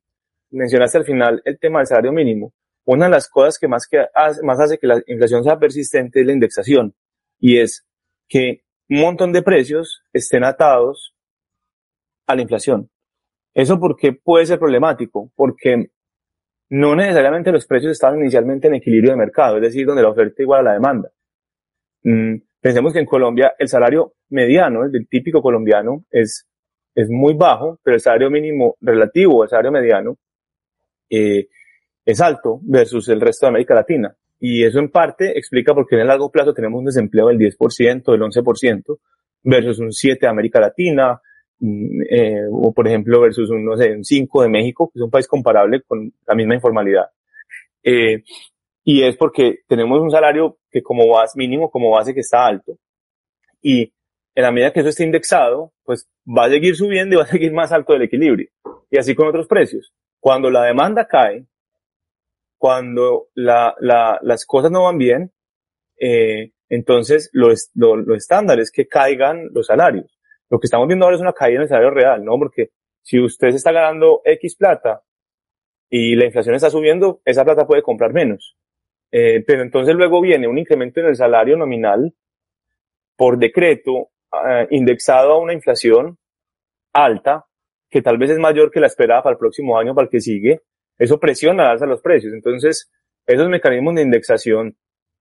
Mencionaste 0.51 0.99
al 0.99 1.03
final 1.03 1.41
el 1.45 1.57
tema 1.57 1.79
del 1.79 1.87
salario 1.87 2.11
mínimo. 2.11 2.53
Una 2.85 3.05
de 3.05 3.11
las 3.11 3.29
cosas 3.29 3.57
que 3.57 3.67
más, 3.67 3.87
que 3.87 4.05
hace, 4.13 4.43
más 4.43 4.59
hace 4.59 4.77
que 4.77 4.87
la 4.87 5.01
inflación 5.07 5.43
sea 5.43 5.57
persistente 5.57 6.21
es 6.21 6.25
la 6.25 6.33
indexación. 6.33 6.93
Y 7.39 7.59
es 7.59 7.85
que 8.27 8.63
un 8.89 9.01
montón 9.01 9.31
de 9.31 9.41
precios 9.41 10.03
estén 10.11 10.43
atados 10.43 11.15
a 12.27 12.35
la 12.35 12.41
inflación. 12.41 12.89
¿Eso 13.53 13.79
por 13.79 13.95
qué 13.95 14.13
puede 14.13 14.45
ser 14.45 14.59
problemático? 14.59 15.31
Porque 15.35 15.91
no 16.69 16.95
necesariamente 16.95 17.51
los 17.51 17.65
precios 17.65 17.91
estaban 17.91 18.19
inicialmente 18.19 18.67
en 18.67 18.75
equilibrio 18.75 19.11
de 19.11 19.17
mercado, 19.17 19.57
es 19.57 19.63
decir, 19.63 19.85
donde 19.85 20.01
la 20.01 20.09
oferta 20.09 20.41
igual 20.41 20.61
a 20.61 20.63
la 20.63 20.73
demanda. 20.73 21.11
Mm, 22.03 22.35
pensemos 22.59 22.93
que 22.93 22.99
en 22.99 23.05
Colombia 23.05 23.53
el 23.57 23.67
salario 23.67 24.15
mediano, 24.29 24.83
el 24.83 24.91
del 24.91 25.07
típico 25.07 25.41
colombiano, 25.41 26.05
es 26.09 26.47
es 26.95 27.09
muy 27.09 27.33
bajo, 27.33 27.79
pero 27.83 27.95
el 27.95 28.01
salario 28.01 28.29
mínimo 28.29 28.77
relativo 28.81 29.43
al 29.43 29.49
salario 29.49 29.71
mediano 29.71 30.17
eh, 31.09 31.47
es 32.05 32.21
alto 32.21 32.59
versus 32.63 33.09
el 33.09 33.21
resto 33.21 33.45
de 33.45 33.49
América 33.49 33.75
Latina. 33.75 34.15
Y 34.39 34.63
eso 34.63 34.79
en 34.79 34.89
parte 34.89 35.37
explica 35.37 35.73
por 35.73 35.87
qué 35.87 35.95
en 35.95 36.01
el 36.01 36.07
largo 36.07 36.29
plazo 36.29 36.53
tenemos 36.53 36.79
un 36.79 36.85
desempleo 36.85 37.27
del 37.27 37.37
10%, 37.37 38.11
del 38.11 38.21
11%, 38.21 38.99
versus 39.43 39.79
un 39.79 39.89
7% 39.89 40.19
de 40.19 40.27
América 40.27 40.59
Latina, 40.59 41.21
mm, 41.59 42.01
eh, 42.09 42.41
o 42.51 42.73
por 42.73 42.87
ejemplo 42.87 43.21
versus 43.21 43.49
un, 43.49 43.63
no 43.63 43.77
sé, 43.77 43.93
un 43.93 44.03
5% 44.03 44.43
de 44.43 44.49
México, 44.49 44.89
que 44.91 44.99
es 44.99 45.03
un 45.03 45.11
país 45.11 45.27
comparable 45.27 45.81
con 45.83 46.11
la 46.27 46.35
misma 46.35 46.55
informalidad. 46.55 47.05
Eh, 47.83 48.23
y 48.83 49.03
es 49.03 49.15
porque 49.15 49.59
tenemos 49.67 50.01
un 50.01 50.11
salario 50.11 50.57
que 50.69 50.81
como 50.81 51.07
base, 51.07 51.37
mínimo 51.37 51.71
como 51.71 51.91
base 51.91 52.13
que 52.13 52.19
está 52.19 52.45
alto. 52.45 52.77
Y 53.61 53.93
en 54.35 54.43
la 54.43 54.51
medida 54.51 54.73
que 54.73 54.81
eso 54.81 54.89
esté 54.89 55.05
indexado, 55.05 55.71
pues 55.83 56.09
va 56.27 56.45
a 56.45 56.49
seguir 56.49 56.75
subiendo 56.75 57.15
y 57.15 57.17
va 57.17 57.23
a 57.23 57.27
seguir 57.27 57.53
más 57.53 57.71
alto 57.71 57.93
del 57.93 58.01
equilibrio. 58.03 58.49
Y 58.89 58.97
así 58.97 59.15
con 59.15 59.27
otros 59.27 59.47
precios. 59.47 59.93
Cuando 60.19 60.49
la 60.49 60.63
demanda 60.63 61.07
cae, 61.07 61.45
cuando 62.63 63.27
la, 63.33 63.75
la, 63.81 64.19
las 64.21 64.45
cosas 64.45 64.71
no 64.71 64.83
van 64.83 64.97
bien, 64.97 65.33
eh, 65.99 66.53
entonces 66.69 67.29
lo, 67.33 67.51
estándar 68.15 68.61
es 68.61 68.71
que 68.71 68.87
caigan 68.87 69.49
los 69.51 69.67
salarios. 69.67 70.17
Lo 70.49 70.61
que 70.61 70.67
estamos 70.67 70.87
viendo 70.87 71.03
ahora 71.03 71.17
es 71.17 71.21
una 71.21 71.33
caída 71.33 71.57
en 71.57 71.63
el 71.63 71.67
salario 71.67 71.89
real, 71.89 72.23
¿no? 72.23 72.39
Porque 72.39 72.69
si 73.01 73.19
usted 73.19 73.49
se 73.49 73.57
está 73.57 73.73
ganando 73.73 74.21
X 74.23 74.55
plata 74.55 75.03
y 75.89 76.15
la 76.15 76.23
inflación 76.23 76.55
está 76.55 76.69
subiendo, 76.69 77.19
esa 77.25 77.43
plata 77.43 77.67
puede 77.67 77.81
comprar 77.81 78.13
menos. 78.13 78.55
Eh, 79.11 79.43
pero 79.45 79.61
entonces 79.61 79.93
luego 79.93 80.21
viene 80.21 80.47
un 80.47 80.57
incremento 80.57 81.01
en 81.01 81.07
el 81.07 81.17
salario 81.17 81.57
nominal 81.57 82.13
por 83.17 83.39
decreto 83.39 84.11
eh, 84.47 84.67
indexado 84.69 85.33
a 85.33 85.39
una 85.39 85.51
inflación 85.51 86.17
alta, 86.93 87.45
que 87.89 88.01
tal 88.01 88.17
vez 88.17 88.29
es 88.29 88.39
mayor 88.39 88.71
que 88.71 88.79
la 88.79 88.87
esperada 88.87 89.21
para 89.21 89.33
el 89.33 89.39
próximo 89.39 89.77
año, 89.77 89.93
para 89.93 90.05
el 90.05 90.09
que 90.09 90.21
sigue, 90.21 90.61
eso 90.97 91.19
presiona 91.19 91.71
alza 91.71 91.85
los 91.85 92.01
precios. 92.01 92.33
Entonces, 92.33 92.91
esos 93.25 93.49
mecanismos 93.49 93.95
de 93.95 94.01
indexación 94.01 94.77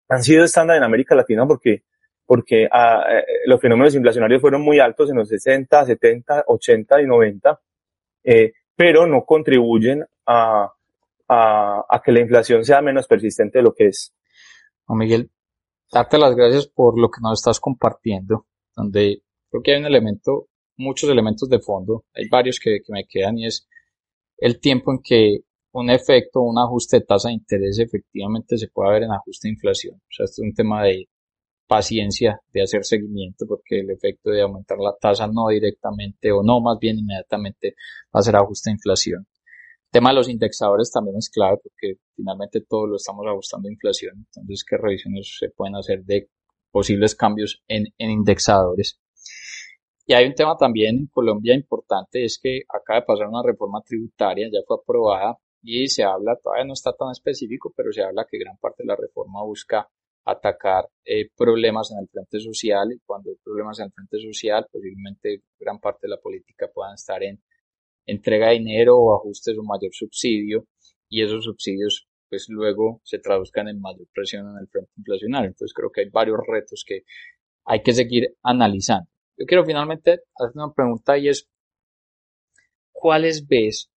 han 0.08 0.22
sido 0.22 0.44
estándar 0.44 0.76
en 0.76 0.82
América 0.82 1.14
Latina 1.14 1.46
porque, 1.46 1.84
porque 2.26 2.68
ah, 2.70 3.04
eh, 3.10 3.24
los 3.46 3.60
fenómenos 3.60 3.94
inflacionarios 3.94 4.40
fueron 4.40 4.62
muy 4.62 4.78
altos 4.78 5.10
en 5.10 5.16
los 5.16 5.28
60, 5.28 5.86
70, 5.86 6.44
80 6.46 7.02
y 7.02 7.06
90, 7.06 7.60
eh, 8.24 8.52
pero 8.76 9.06
no 9.06 9.24
contribuyen 9.24 10.04
a, 10.26 10.72
a, 11.28 11.84
a, 11.88 12.02
que 12.02 12.12
la 12.12 12.20
inflación 12.20 12.64
sea 12.64 12.82
menos 12.82 13.06
persistente 13.06 13.58
de 13.58 13.64
lo 13.64 13.74
que 13.74 13.88
es. 13.88 14.14
Miguel, 14.88 15.30
darte 15.90 16.18
las 16.18 16.34
gracias 16.34 16.66
por 16.66 16.98
lo 16.98 17.10
que 17.10 17.20
nos 17.22 17.38
estás 17.38 17.58
compartiendo 17.58 18.46
donde 18.74 19.22
creo 19.50 19.62
que 19.62 19.72
hay 19.72 19.80
un 19.80 19.86
elemento, 19.86 20.48
muchos 20.76 21.10
elementos 21.10 21.48
de 21.48 21.60
fondo, 21.60 22.04
hay 22.14 22.28
varios 22.28 22.58
que, 22.58 22.80
que 22.84 22.92
me 22.92 23.06
quedan 23.06 23.38
y 23.38 23.46
es 23.46 23.68
el 24.38 24.60
tiempo 24.60 24.92
en 24.92 25.00
que 25.02 25.40
un 25.72 25.90
efecto, 25.90 26.40
un 26.42 26.58
ajuste 26.58 26.98
de 26.98 27.04
tasa 27.06 27.28
de 27.28 27.34
interés 27.34 27.78
efectivamente 27.78 28.58
se 28.58 28.68
puede 28.68 28.92
ver 28.92 29.02
en 29.04 29.12
ajuste 29.12 29.48
de 29.48 29.54
inflación. 29.54 29.96
O 29.96 30.10
sea, 30.10 30.24
esto 30.24 30.42
es 30.42 30.48
un 30.48 30.54
tema 30.54 30.84
de 30.84 31.08
paciencia, 31.66 32.40
de 32.52 32.62
hacer 32.62 32.84
seguimiento, 32.84 33.46
porque 33.46 33.80
el 33.80 33.90
efecto 33.90 34.30
de 34.30 34.42
aumentar 34.42 34.78
la 34.78 34.94
tasa 35.00 35.26
no 35.26 35.48
directamente 35.48 36.30
o 36.32 36.42
no 36.42 36.60
más 36.60 36.78
bien 36.78 36.98
inmediatamente 36.98 37.74
va 38.14 38.20
a 38.20 38.22
ser 38.22 38.36
ajuste 38.36 38.70
de 38.70 38.74
inflación. 38.74 39.26
El 39.86 39.90
tema 39.90 40.10
de 40.10 40.16
los 40.16 40.28
indexadores 40.28 40.90
también 40.90 41.16
es 41.16 41.30
clave 41.30 41.58
porque 41.62 42.00
finalmente 42.16 42.60
todo 42.68 42.86
lo 42.86 42.96
estamos 42.96 43.26
ajustando 43.26 43.68
a 43.68 43.72
inflación. 43.72 44.26
Entonces, 44.26 44.64
¿qué 44.68 44.76
revisiones 44.76 45.36
se 45.38 45.50
pueden 45.50 45.76
hacer 45.76 46.04
de 46.04 46.28
posibles 46.72 47.14
cambios 47.14 47.62
en, 47.68 47.86
en 47.98 48.10
indexadores. 48.10 48.98
Y 50.06 50.14
hay 50.14 50.26
un 50.26 50.34
tema 50.34 50.56
también 50.56 50.96
en 50.96 51.06
Colombia 51.06 51.54
importante, 51.54 52.24
es 52.24 52.40
que 52.42 52.62
acaba 52.68 53.00
de 53.00 53.06
pasar 53.06 53.28
una 53.28 53.42
reforma 53.44 53.80
tributaria, 53.86 54.48
ya 54.50 54.58
fue 54.66 54.78
aprobada 54.80 55.38
y 55.62 55.88
se 55.88 56.02
habla, 56.02 56.36
todavía 56.42 56.64
no 56.64 56.72
está 56.72 56.92
tan 56.92 57.10
específico, 57.10 57.72
pero 57.76 57.92
se 57.92 58.02
habla 58.02 58.26
que 58.28 58.38
gran 58.38 58.56
parte 58.58 58.82
de 58.82 58.88
la 58.88 58.96
reforma 58.96 59.42
busca 59.44 59.88
atacar 60.24 60.88
eh, 61.04 61.30
problemas 61.36 61.90
en 61.92 61.98
el 61.98 62.08
frente 62.08 62.40
social 62.40 62.92
y 62.92 63.00
cuando 63.04 63.30
hay 63.30 63.36
problemas 63.42 63.78
en 63.78 63.86
el 63.86 63.92
frente 63.92 64.20
social, 64.20 64.66
posiblemente 64.70 65.42
gran 65.58 65.78
parte 65.80 66.00
de 66.02 66.10
la 66.10 66.20
política 66.20 66.68
puedan 66.72 66.94
estar 66.94 67.22
en 67.22 67.42
entrega 68.06 68.48
de 68.48 68.54
dinero 68.54 68.98
o 68.98 69.16
ajustes 69.16 69.56
o 69.58 69.62
mayor 69.62 69.92
subsidio 69.92 70.66
y 71.08 71.22
esos 71.22 71.44
subsidios 71.44 72.08
pues 72.28 72.46
luego 72.48 73.00
se 73.04 73.18
traduzcan 73.18 73.68
en 73.68 73.80
mayor 73.80 74.06
presión 74.12 74.48
en 74.48 74.56
el 74.58 74.68
frente 74.68 74.90
inflacionario. 74.96 75.48
Entonces 75.48 75.74
creo 75.74 75.90
que 75.90 76.00
hay 76.00 76.08
varios 76.08 76.38
retos 76.46 76.82
que 76.86 77.02
hay 77.64 77.82
que 77.82 77.92
seguir 77.92 78.34
analizando. 78.42 79.08
Yo 79.36 79.44
quiero 79.46 79.64
finalmente 79.64 80.20
hacer 80.34 80.52
una 80.54 80.72
pregunta 80.72 81.18
y 81.18 81.28
es, 81.28 81.48
¿cuáles 82.90 83.46
ves 83.46 83.90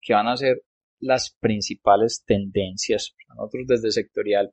que 0.00 0.14
van 0.14 0.28
a 0.28 0.36
ser 0.36 0.62
las 1.02 1.36
principales 1.38 2.24
tendencias? 2.24 3.14
Nosotros 3.28 3.66
desde 3.66 3.90
sectorial 3.90 4.52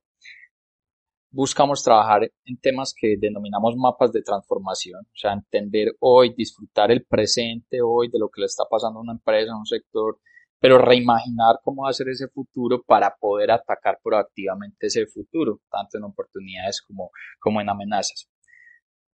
buscamos 1.32 1.84
trabajar 1.84 2.32
en 2.46 2.58
temas 2.58 2.94
que 3.00 3.16
denominamos 3.20 3.76
mapas 3.78 4.12
de 4.12 4.24
transformación, 4.24 5.02
o 5.06 5.16
sea, 5.16 5.34
entender 5.34 5.96
hoy, 6.00 6.34
disfrutar 6.36 6.92
el 6.92 7.06
presente 7.06 7.82
hoy 7.82 8.10
de 8.10 8.20
lo 8.20 8.30
que 8.30 8.42
le 8.42 8.48
está 8.48 8.66
pasando 8.70 9.00
a 9.00 9.04
una 9.04 9.14
empresa, 9.14 9.54
a 9.54 9.58
un 9.60 9.66
sector, 9.66 10.20
pero 10.60 10.80
reimaginar 10.80 11.60
cómo 11.64 11.84
va 11.84 11.90
a 11.90 11.94
ser 11.94 12.10
ese 12.10 12.28
futuro 12.28 12.84
para 12.84 13.16
poder 13.16 13.52
atacar 13.52 14.00
proactivamente 14.04 14.88
ese 14.88 15.06
futuro, 15.06 15.62
tanto 15.70 15.98
en 15.98 16.04
oportunidades 16.06 16.82
como, 16.82 17.12
como 17.40 17.62
en 17.62 17.70
amenazas. 17.70 18.28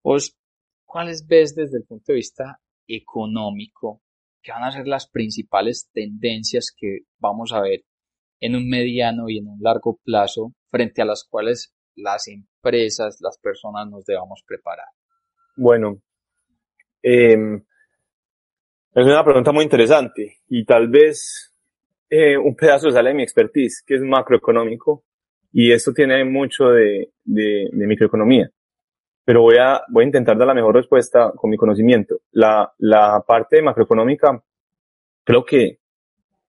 Pues, 0.02 0.38
¿cuáles 0.86 1.26
ves 1.26 1.56
desde 1.56 1.80
el 1.80 1.86
punto 1.86 2.06
de 2.08 2.16
vista 2.16 2.60
económico 2.88 4.03
que 4.44 4.52
van 4.52 4.64
a 4.64 4.72
ser 4.72 4.88
las 4.88 5.08
principales 5.08 5.90
tendencias 5.94 6.74
que 6.76 7.00
vamos 7.20 7.54
a 7.54 7.62
ver 7.62 7.84
en 8.40 8.56
un 8.56 8.70
mediano 8.70 9.30
y 9.30 9.38
en 9.38 9.48
un 9.48 9.60
largo 9.62 10.00
plazo 10.04 10.54
frente 10.70 11.02
a 11.02 11.06
las 11.06 11.24
cuales 11.24 11.74
las 11.96 12.28
empresas, 12.28 13.20
las 13.22 13.40
personas 13.40 13.88
nos 13.90 14.06
debamos 14.06 14.44
preparar? 14.46 14.88
Bueno, 15.56 16.02
eh, 17.02 17.38
es 18.96 19.06
una 19.06 19.24
pregunta 19.24 19.52
muy 19.52 19.64
interesante 19.64 20.38
y 20.48 20.66
tal 20.66 20.88
vez 20.90 21.54
eh, 22.10 22.38
un 22.38 22.56
pedazo 22.56 22.92
sale 22.92 23.10
de 23.10 23.16
mi 23.16 23.24
expertise, 23.24 23.84
que 23.86 23.96
es 23.96 24.02
macroeconómico, 24.02 25.04
y 25.52 25.72
esto 25.72 25.94
tiene 25.94 26.24
mucho 26.26 26.66
de, 26.66 27.10
microeconomía. 27.26 28.52
Pero 29.26 29.42
voy 29.42 29.58
a, 29.58 29.82
voy 29.90 30.04
a 30.04 30.08
intentar 30.08 30.38
dar 30.38 30.48
la 30.48 30.54
mejor 30.54 30.76
respuesta 30.76 31.32
con 31.36 31.50
mi 31.50 31.58
conocimiento. 31.58 32.22
La, 32.32 32.74
la 32.78 33.24
parte 33.26 33.62
macroeconómica, 33.62 34.44
creo 35.24 35.46
que 35.46 35.80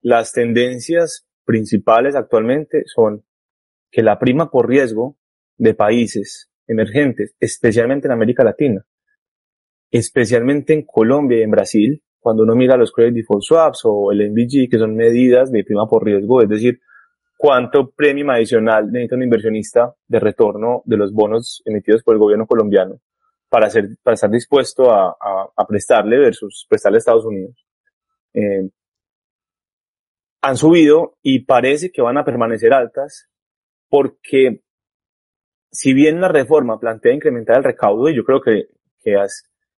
las 0.01 0.33
tendencias 0.33 1.27
principales 1.45 2.15
actualmente 2.15 2.83
son 2.87 3.25
que 3.91 4.03
la 4.03 4.19
prima 4.19 4.51
por 4.51 4.69
riesgo 4.69 5.17
de 5.57 5.75
países 5.75 6.51
emergentes, 6.67 7.35
especialmente 7.39 8.09
en 8.09 8.13
América 8.13 8.43
Latina, 8.43 8.85
especialmente 9.91 10.73
en 10.73 10.85
Colombia 10.85 11.39
y 11.39 11.43
en 11.43 11.51
Brasil, 11.51 12.03
cuando 12.19 12.43
uno 12.43 12.57
mira 12.57 12.77
los 12.77 12.91
credit 12.91 13.15
default 13.15 13.43
swaps 13.43 13.83
o 13.85 14.11
el 14.11 14.31
MVG, 14.31 14.69
que 14.71 14.79
son 14.79 14.97
medidas 14.97 15.53
de 15.53 15.63
prima 15.63 15.87
por 15.87 16.05
riesgo, 16.05 16.43
es 16.43 16.49
decir, 16.49 16.81
cuánto 17.45 17.91
premio 17.91 18.31
adicional 18.31 18.91
necesita 18.91 19.17
un 19.17 19.23
inversionista 19.23 19.95
de 20.09 20.19
retorno 20.19 20.81
de 20.87 20.97
los 20.97 21.13
bonos 21.13 21.63
emitidos 21.67 22.03
por 22.03 22.15
el 22.15 22.19
gobierno 22.19 22.47
colombiano 22.47 23.03
para, 23.51 23.69
ser, 23.69 23.99
para 24.03 24.15
estar 24.15 24.31
dispuesto 24.31 24.91
a, 24.91 25.15
a, 25.55 25.67
prestarle 25.67 26.17
versus 26.17 26.65
prestarle 26.67 26.97
a 26.97 27.01
Estados 27.01 27.27
Unidos. 27.27 27.67
Eh, 28.33 28.71
han 30.41 30.57
subido 30.57 31.19
y 31.21 31.41
parece 31.41 31.93
que 31.93 32.01
van 32.01 32.17
a 32.17 32.25
permanecer 32.25 32.73
altas 32.73 33.29
porque 33.91 34.63
si 35.71 35.93
bien 35.93 36.23
la 36.23 36.29
reforma 36.29 36.81
plantea 36.81 37.13
incrementar 37.13 37.59
el 37.59 37.65
recaudo, 37.65 38.09
y 38.09 38.17
yo 38.17 38.25
creo 38.25 38.41
que, 38.41 38.69
que 39.03 39.19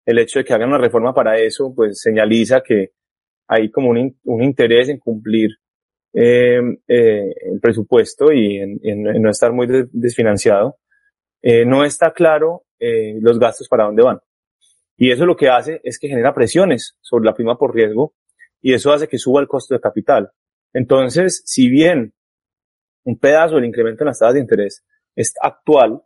el 0.05 0.19
hecho 0.21 0.39
de 0.39 0.45
que 0.45 0.55
hagan 0.55 0.69
una 0.69 0.79
reforma 0.79 1.13
para 1.13 1.37
eso, 1.41 1.75
pues 1.75 2.01
señaliza 2.01 2.61
que 2.61 2.93
hay 3.49 3.73
como 3.73 3.91
un, 3.91 4.17
un 4.23 4.43
interés 4.45 4.89
en 4.89 5.01
cumplir 5.01 5.51
eh, 6.13 6.61
eh, 6.89 7.35
el 7.53 7.61
presupuesto 7.61 8.33
y 8.33 8.57
en, 8.59 9.03
no 9.03 9.31
estar 9.31 9.53
muy 9.53 9.67
desfinanciado, 9.93 10.79
eh, 11.43 11.65
no 11.65 11.85
está 11.85 12.13
claro 12.13 12.63
los 12.79 13.39
gastos 13.39 13.69
para 13.69 13.85
dónde 13.85 14.03
van. 14.03 14.21
Y 14.99 15.11
eso 15.11 15.25
lo 15.25 15.37
que 15.37 15.49
hace 15.49 15.81
es 15.83 15.99
que 15.99 16.09
genera 16.09 16.35
presiones 16.35 16.97
sobre 17.01 17.25
la 17.25 17.35
prima 17.35 17.57
por 17.57 17.75
riesgo 17.75 18.15
y 18.61 18.75
eso 18.75 18.93
hace 18.93 19.09
que 19.09 19.19
suba 19.19 19.41
el 19.41 19.49
costo 19.49 19.75
de 19.75 19.81
capital. 19.81 20.31
Entonces, 20.73 21.43
si 21.47 21.69
bien 21.71 22.13
un 23.05 23.19
pedazo 23.19 23.57
del 23.57 23.65
incremento 23.65 24.05
en 24.05 24.09
las 24.09 24.19
tasas 24.19 24.35
de 24.35 24.41
interés 24.41 24.85
es 25.15 25.35
actual 25.41 26.03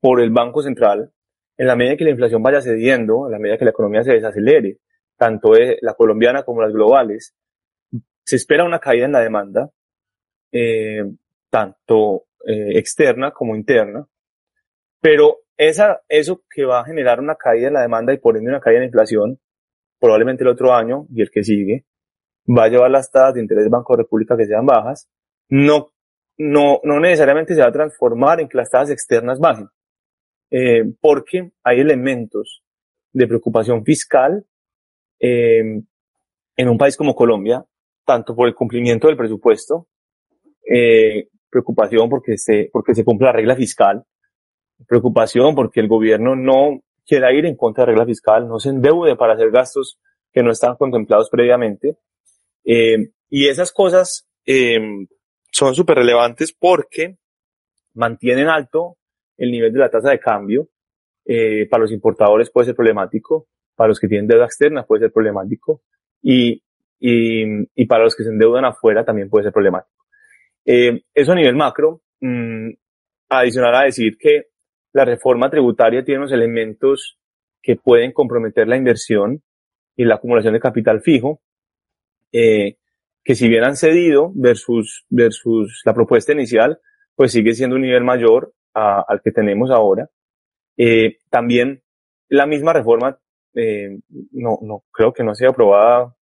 por 0.00 0.20
el 0.20 0.30
Banco 0.30 0.62
Central, 0.62 1.12
en 1.56 1.66
la 1.66 1.76
medida 1.76 1.96
que 1.96 2.04
la 2.04 2.10
inflación 2.10 2.42
vaya 2.42 2.60
cediendo, 2.60 3.26
en 3.26 3.32
la 3.32 3.38
medida 3.38 3.58
que 3.58 3.64
la 3.64 3.70
economía 3.70 4.02
se 4.02 4.12
desacelere, 4.12 4.78
tanto 5.16 5.52
la 5.80 5.94
colombiana 5.94 6.42
como 6.42 6.62
las 6.62 6.72
globales, 6.72 7.36
se 8.24 8.36
espera 8.36 8.64
una 8.64 8.78
caída 8.78 9.06
en 9.06 9.12
la 9.12 9.20
demanda, 9.20 9.70
eh, 10.52 11.04
tanto 11.50 12.26
eh, 12.46 12.78
externa 12.78 13.30
como 13.32 13.56
interna, 13.56 14.06
pero 15.00 15.38
esa, 15.56 16.02
eso 16.08 16.42
que 16.48 16.64
va 16.64 16.80
a 16.80 16.84
generar 16.84 17.20
una 17.20 17.34
caída 17.34 17.68
en 17.68 17.74
la 17.74 17.82
demanda 17.82 18.12
y 18.12 18.18
por 18.18 18.36
ende 18.36 18.50
una 18.50 18.60
caída 18.60 18.78
en 18.78 18.82
la 18.82 18.86
inflación, 18.86 19.38
probablemente 19.98 20.44
el 20.44 20.48
otro 20.48 20.74
año 20.74 21.06
y 21.10 21.22
el 21.22 21.30
que 21.30 21.44
sigue, 21.44 21.84
va 22.48 22.64
a 22.64 22.68
llevar 22.68 22.90
las 22.90 23.10
tasas 23.10 23.34
de 23.34 23.40
interés 23.40 23.64
del 23.64 23.70
Banco 23.70 23.94
de 23.94 24.02
República 24.02 24.36
que 24.36 24.46
sean 24.46 24.66
bajas, 24.66 25.08
no, 25.48 25.92
no, 26.38 26.80
no 26.82 27.00
necesariamente 27.00 27.54
se 27.54 27.60
va 27.60 27.68
a 27.68 27.72
transformar 27.72 28.40
en 28.40 28.48
que 28.48 28.56
las 28.56 28.70
tasas 28.70 28.90
externas 28.90 29.38
bajen, 29.38 29.68
eh, 30.50 30.84
porque 31.00 31.52
hay 31.62 31.80
elementos 31.80 32.62
de 33.12 33.26
preocupación 33.26 33.84
fiscal 33.84 34.44
en 35.24 35.86
un 36.68 36.78
país 36.78 36.96
como 36.96 37.14
Colombia, 37.14 37.64
tanto 38.04 38.34
por 38.34 38.48
el 38.48 38.54
cumplimiento 38.54 39.08
del 39.08 39.16
presupuesto, 39.16 39.88
eh, 40.68 41.28
preocupación 41.50 42.08
porque 42.08 42.36
se, 42.38 42.70
porque 42.72 42.94
se 42.94 43.04
cumple 43.04 43.26
la 43.26 43.32
regla 43.32 43.56
fiscal, 43.56 44.04
preocupación 44.86 45.54
porque 45.54 45.80
el 45.80 45.88
gobierno 45.88 46.34
no 46.34 46.80
quiera 47.04 47.32
ir 47.32 47.46
en 47.46 47.56
contra 47.56 47.84
de 47.84 47.86
la 47.86 47.92
regla 47.92 48.06
fiscal, 48.06 48.48
no 48.48 48.58
se 48.58 48.70
endeude 48.70 49.16
para 49.16 49.34
hacer 49.34 49.50
gastos 49.50 50.00
que 50.32 50.42
no 50.42 50.50
están 50.50 50.76
contemplados 50.76 51.28
previamente, 51.30 51.96
eh, 52.64 53.10
y 53.28 53.48
esas 53.48 53.72
cosas 53.72 54.28
eh, 54.46 54.80
son 55.50 55.74
súper 55.74 55.98
relevantes 55.98 56.52
porque 56.52 57.18
mantienen 57.94 58.48
alto 58.48 58.96
el 59.36 59.50
nivel 59.50 59.72
de 59.72 59.78
la 59.78 59.90
tasa 59.90 60.10
de 60.10 60.20
cambio. 60.20 60.68
Para 61.70 61.82
los 61.82 61.92
importadores 61.92 62.50
puede 62.50 62.66
ser 62.66 62.74
problemático, 62.74 63.46
para 63.76 63.88
los 63.88 64.00
que 64.00 64.08
tienen 64.08 64.26
deuda 64.26 64.44
externa 64.44 64.84
puede 64.84 65.04
ser 65.04 65.12
problemático 65.12 65.82
y, 66.20 66.62
y, 67.04 67.44
y 67.74 67.86
para 67.86 68.04
los 68.04 68.14
que 68.14 68.22
se 68.22 68.30
endeudan 68.30 68.64
afuera 68.64 69.04
también 69.04 69.28
puede 69.28 69.44
ser 69.44 69.52
problemático. 69.52 70.06
Eh, 70.64 71.02
eso 71.12 71.32
a 71.32 71.34
nivel 71.34 71.56
macro, 71.56 72.02
mmm, 72.20 72.70
adicional 73.28 73.74
a 73.74 73.82
decir 73.82 74.16
que 74.16 74.46
la 74.92 75.04
reforma 75.04 75.50
tributaria 75.50 76.04
tiene 76.04 76.20
unos 76.20 76.32
elementos 76.32 77.18
que 77.60 77.74
pueden 77.74 78.12
comprometer 78.12 78.68
la 78.68 78.76
inversión 78.76 79.42
y 79.96 80.04
la 80.04 80.14
acumulación 80.14 80.54
de 80.54 80.60
capital 80.60 81.00
fijo, 81.00 81.40
eh, 82.30 82.76
que 83.24 83.34
si 83.34 83.48
bien 83.48 83.64
han 83.64 83.76
cedido 83.76 84.30
versus, 84.36 85.04
versus 85.08 85.82
la 85.84 85.94
propuesta 85.94 86.32
inicial, 86.32 86.78
pues 87.16 87.32
sigue 87.32 87.54
siendo 87.54 87.74
un 87.74 87.82
nivel 87.82 88.04
mayor 88.04 88.52
a, 88.74 89.04
al 89.08 89.20
que 89.22 89.32
tenemos 89.32 89.72
ahora. 89.72 90.08
Eh, 90.76 91.18
también 91.30 91.82
la 92.28 92.46
misma 92.46 92.72
reforma, 92.72 93.18
eh, 93.54 93.98
no, 94.30 94.58
no, 94.62 94.84
creo 94.92 95.12
que 95.12 95.24
no 95.24 95.34
sea 95.34 95.50
aprobada, 95.50 96.14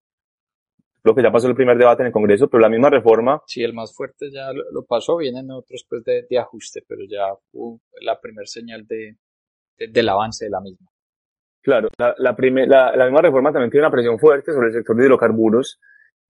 creo 1.02 1.14
que 1.14 1.22
ya 1.22 1.32
pasó 1.32 1.48
el 1.48 1.54
primer 1.54 1.78
debate 1.78 2.02
en 2.02 2.08
el 2.08 2.12
Congreso, 2.12 2.48
pero 2.48 2.60
la 2.60 2.68
misma 2.68 2.90
reforma. 2.90 3.42
Sí, 3.46 3.62
el 3.62 3.72
más 3.72 3.94
fuerte 3.94 4.30
ya 4.30 4.52
lo, 4.52 4.64
lo 4.72 4.84
pasó, 4.84 5.16
vienen 5.16 5.50
otros 5.50 5.84
pues 5.88 6.04
de, 6.04 6.26
de, 6.28 6.38
ajuste, 6.38 6.82
pero 6.86 7.02
ya 7.08 7.34
fue 7.50 7.78
la 8.02 8.20
primera 8.20 8.46
señal 8.46 8.86
de, 8.86 9.16
de, 9.78 9.88
del 9.88 10.08
avance 10.08 10.44
de 10.44 10.50
la 10.50 10.60
misma. 10.60 10.86
Claro, 11.62 11.88
la, 11.98 12.14
la, 12.18 12.34
primer, 12.34 12.68
la, 12.68 12.96
la 12.96 13.04
misma 13.04 13.20
reforma 13.20 13.52
también 13.52 13.70
tiene 13.70 13.86
una 13.86 13.92
presión 13.92 14.18
fuerte 14.18 14.52
sobre 14.52 14.68
el 14.68 14.74
sector 14.74 14.96
de 14.96 15.04
hidrocarburos, 15.04 15.78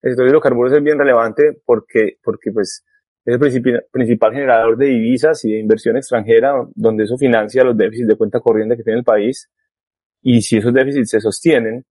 el 0.02 0.12
sector 0.12 0.24
de 0.24 0.30
hidrocarburos 0.30 0.72
es 0.72 0.82
bien 0.82 0.98
relevante 0.98 1.60
porque, 1.64 2.18
porque 2.22 2.50
pues, 2.52 2.84
es 3.24 3.34
el 3.34 3.84
principal 3.90 4.32
generador 4.32 4.76
de 4.76 4.86
divisas 4.86 5.44
y 5.44 5.52
de 5.52 5.58
inversión 5.58 5.96
extranjera, 5.96 6.54
donde 6.74 7.04
eso 7.04 7.18
financia 7.18 7.62
los 7.64 7.76
déficits 7.76 8.08
de 8.08 8.16
cuenta 8.16 8.40
corriente 8.40 8.76
que 8.76 8.82
tiene 8.82 9.00
el 9.00 9.04
país. 9.04 9.50
Y 10.22 10.40
si 10.40 10.56
esos 10.56 10.72
déficits 10.72 11.10
se 11.10 11.20
sostienen 11.20 11.84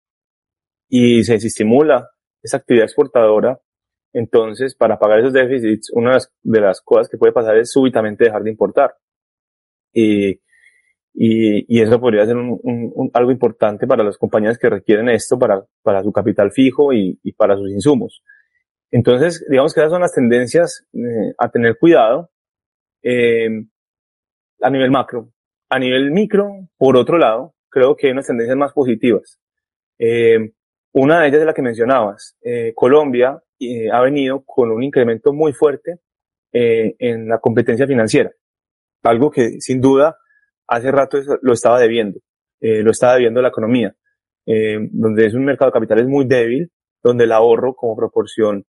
y 0.88 1.22
se 1.22 1.34
estimula 1.34 2.08
esa 2.48 2.58
actividad 2.58 2.84
exportadora, 2.84 3.60
entonces 4.12 4.74
para 4.74 4.98
pagar 4.98 5.20
esos 5.20 5.32
déficits, 5.32 5.90
una 5.92 6.18
de 6.42 6.60
las, 6.60 6.80
cosas 6.80 7.08
que 7.08 7.18
puede 7.18 7.32
pasar 7.32 7.56
es 7.56 7.70
súbitamente 7.70 8.24
dejar 8.24 8.42
de 8.42 8.50
importar. 8.50 8.94
Y, 9.92 10.40
y, 11.14 11.80
eso 11.80 12.00
podría 12.00 12.26
ser 12.26 12.36
algo 12.36 13.30
importante 13.30 13.86
para 13.86 14.04
las 14.04 14.16
compañías 14.16 14.58
que 14.58 14.70
requieren 14.70 15.08
esto 15.08 15.38
para, 15.38 15.64
para 15.82 16.02
su 16.02 16.12
capital 16.12 16.52
fijo 16.52 16.92
y, 16.92 17.18
y 17.22 17.32
para 17.32 17.56
sus 17.56 17.70
insumos. 17.70 18.22
Entonces, 18.90 19.44
digamos 19.48 19.74
que 19.74 19.80
esas 19.80 19.92
son 19.92 20.00
las 20.00 20.14
tendencias 20.14 20.86
eh, 20.92 21.34
a 21.38 21.50
tener 21.50 21.76
cuidado 21.78 22.30
eh, 23.02 23.48
a 24.60 24.70
nivel 24.70 24.90
macro. 24.90 25.32
A 25.68 25.78
nivel 25.78 26.10
micro, 26.10 26.68
por 26.78 26.96
otro 26.96 27.18
lado, 27.18 27.54
creo 27.68 27.96
que 27.96 28.06
hay 28.06 28.12
unas 28.12 28.26
tendencias 28.26 28.56
más 28.56 28.72
positivas. 28.72 29.38
Eh, 29.98 30.52
una 30.92 31.20
de 31.20 31.28
ellas 31.28 31.40
es 31.40 31.46
la 31.46 31.54
que 31.54 31.62
mencionabas. 31.62 32.36
Eh, 32.42 32.72
Colombia 32.74 33.40
eh, 33.60 33.90
ha 33.90 34.00
venido 34.00 34.42
con 34.44 34.70
un 34.70 34.82
incremento 34.82 35.32
muy 35.32 35.52
fuerte 35.52 36.00
eh, 36.52 36.94
en 36.98 37.28
la 37.28 37.38
competencia 37.38 37.86
financiera. 37.86 38.30
Algo 39.02 39.30
que 39.30 39.60
sin 39.60 39.80
duda 39.80 40.16
hace 40.66 40.90
rato 40.90 41.18
lo 41.42 41.52
estaba 41.52 41.78
debiendo, 41.78 42.20
lo 42.60 42.90
estaba 42.90 43.14
debiendo 43.14 43.40
la 43.40 43.48
economía, 43.48 43.94
donde 44.44 45.24
es 45.24 45.32
un 45.32 45.44
mercado 45.44 45.70
de 45.70 45.72
capitales 45.72 46.06
muy 46.06 46.26
débil, 46.26 46.70
donde 47.02 47.24
el 47.24 47.32
ahorro 47.32 47.74
como 47.74 47.96
proporción 47.96 48.66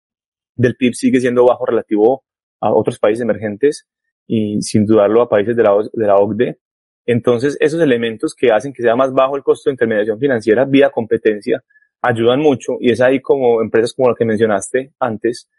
del 0.56 0.76
PIB 0.76 0.94
sigue 0.94 1.20
siendo 1.20 1.46
bajo 1.46 1.64
relativo 1.64 2.24
a 2.60 2.74
otros 2.74 2.98
países 2.98 3.22
emergentes 3.22 3.88
y 4.26 4.60
sin 4.60 4.84
dudarlo 4.84 5.22
a 5.22 5.28
países 5.28 5.56
de 5.56 5.62
la, 5.62 5.76
de 5.90 6.06
la 6.06 6.16
OCDE. 6.16 6.58
Entonces, 7.06 7.56
esos 7.60 7.80
elementos 7.80 8.34
que 8.34 8.50
hacen 8.50 8.72
que 8.72 8.82
sea 8.82 8.96
más 8.96 9.12
bajo 9.12 9.36
el 9.36 9.42
costo 9.42 9.70
de 9.70 9.74
intermediación 9.74 10.18
financiera 10.18 10.64
vía 10.64 10.90
competencia 10.90 11.62
ayudan 12.06 12.40
mucho 12.40 12.76
y 12.80 12.90
es 12.90 13.00
ahí 13.00 13.20
como 13.20 13.60
empresas 13.62 13.92
como 13.94 14.08
la 14.08 14.14
que 14.14 14.24
mencionaste 14.24 14.92
antes 15.00 15.50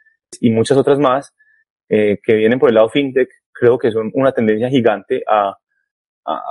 y 0.42 0.50
muchas 0.50 0.78
otras 0.78 1.00
más 1.00 1.34
eh, 1.90 2.20
que 2.24 2.36
vienen 2.36 2.60
por 2.60 2.70
el 2.70 2.76
lado 2.76 2.90
fintech, 2.90 3.30
creo 3.52 3.78
que 3.78 3.92
son 3.92 4.12
una 4.14 4.32
tendencia 4.32 4.70
gigante 4.70 5.24
a, 5.28 5.56
a, 6.26 6.42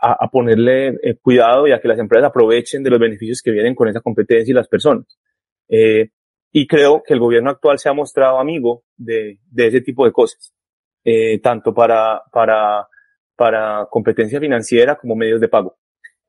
a 0.00 0.28
ponerle 0.30 0.88
eh, 1.02 1.16
cuidado 1.20 1.66
y 1.66 1.72
a 1.72 1.80
que 1.80 1.88
las 1.88 1.98
empresas 1.98 2.28
aprovechen 2.28 2.82
de 2.82 2.90
los 2.90 3.00
beneficios 3.00 3.42
que 3.42 3.50
vienen 3.50 3.74
con 3.74 3.88
esa 3.88 4.00
competencia 4.00 4.52
y 4.52 4.54
las 4.54 4.68
personas. 4.68 5.06
Eh, 5.68 6.10
y 6.52 6.66
creo 6.66 7.02
que 7.02 7.14
el 7.14 7.20
gobierno 7.20 7.50
actual 7.50 7.78
se 7.78 7.88
ha 7.88 7.92
mostrado 7.92 8.38
amigo 8.38 8.84
de, 8.96 9.38
de 9.50 9.66
ese 9.66 9.80
tipo 9.80 10.04
de 10.04 10.12
cosas, 10.12 10.52
eh, 11.04 11.38
tanto 11.40 11.74
para, 11.74 12.22
para, 12.32 12.88
para 13.36 13.86
competencia 13.90 14.40
financiera 14.40 14.96
como 14.96 15.14
medios 15.14 15.40
de 15.40 15.48
pago. 15.48 15.76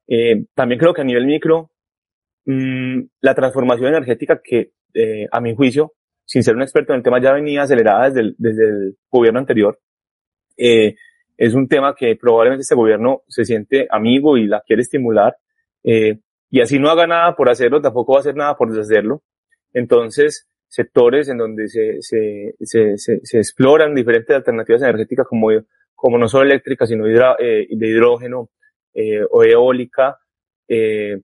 Eh, 0.07 0.45
también 0.53 0.79
creo 0.79 0.93
que 0.93 1.01
a 1.01 1.05
nivel 1.05 1.25
micro, 1.25 1.71
mmm, 2.49 3.07
la 3.21 3.35
transformación 3.35 3.89
energética 3.89 4.41
que 4.43 4.71
eh, 4.93 5.27
a 5.31 5.39
mi 5.39 5.55
juicio, 5.55 5.93
sin 6.25 6.43
ser 6.43 6.55
un 6.55 6.63
experto 6.63 6.93
en 6.93 6.97
el 6.97 7.03
tema, 7.03 7.21
ya 7.21 7.33
venía 7.33 7.63
acelerada 7.63 8.05
desde 8.05 8.21
el, 8.21 8.35
desde 8.37 8.67
el 8.67 8.97
gobierno 9.09 9.39
anterior. 9.39 9.79
Eh, 10.57 10.95
es 11.37 11.53
un 11.53 11.67
tema 11.67 11.95
que 11.95 12.15
probablemente 12.15 12.63
este 12.63 12.75
gobierno 12.75 13.21
se 13.27 13.45
siente 13.45 13.87
amigo 13.89 14.37
y 14.37 14.47
la 14.47 14.61
quiere 14.61 14.81
estimular. 14.81 15.37
Eh, 15.83 16.19
y 16.49 16.61
así 16.61 16.79
no 16.79 16.89
haga 16.89 17.05
nada 17.07 17.35
por 17.35 17.49
hacerlo, 17.49 17.81
tampoco 17.81 18.13
va 18.13 18.19
a 18.19 18.21
hacer 18.21 18.35
nada 18.35 18.57
por 18.57 18.71
deshacerlo. 18.71 19.21
Entonces, 19.71 20.47
sectores 20.67 21.29
en 21.29 21.37
donde 21.37 21.67
se, 21.67 22.01
se, 22.01 22.55
se, 22.61 22.97
se, 22.97 23.37
exploran 23.37 23.93
diferentes 23.93 24.35
alternativas 24.35 24.81
energéticas 24.81 25.27
como, 25.27 25.49
como 25.95 26.17
no 26.17 26.27
solo 26.27 26.45
eléctricas, 26.45 26.89
sino 26.89 27.05
eh, 27.07 27.67
de 27.69 27.87
hidrógeno 27.87 28.49
eh, 28.93 29.21
o 29.29 29.43
eólica, 29.43 30.17
eh, 30.67 31.21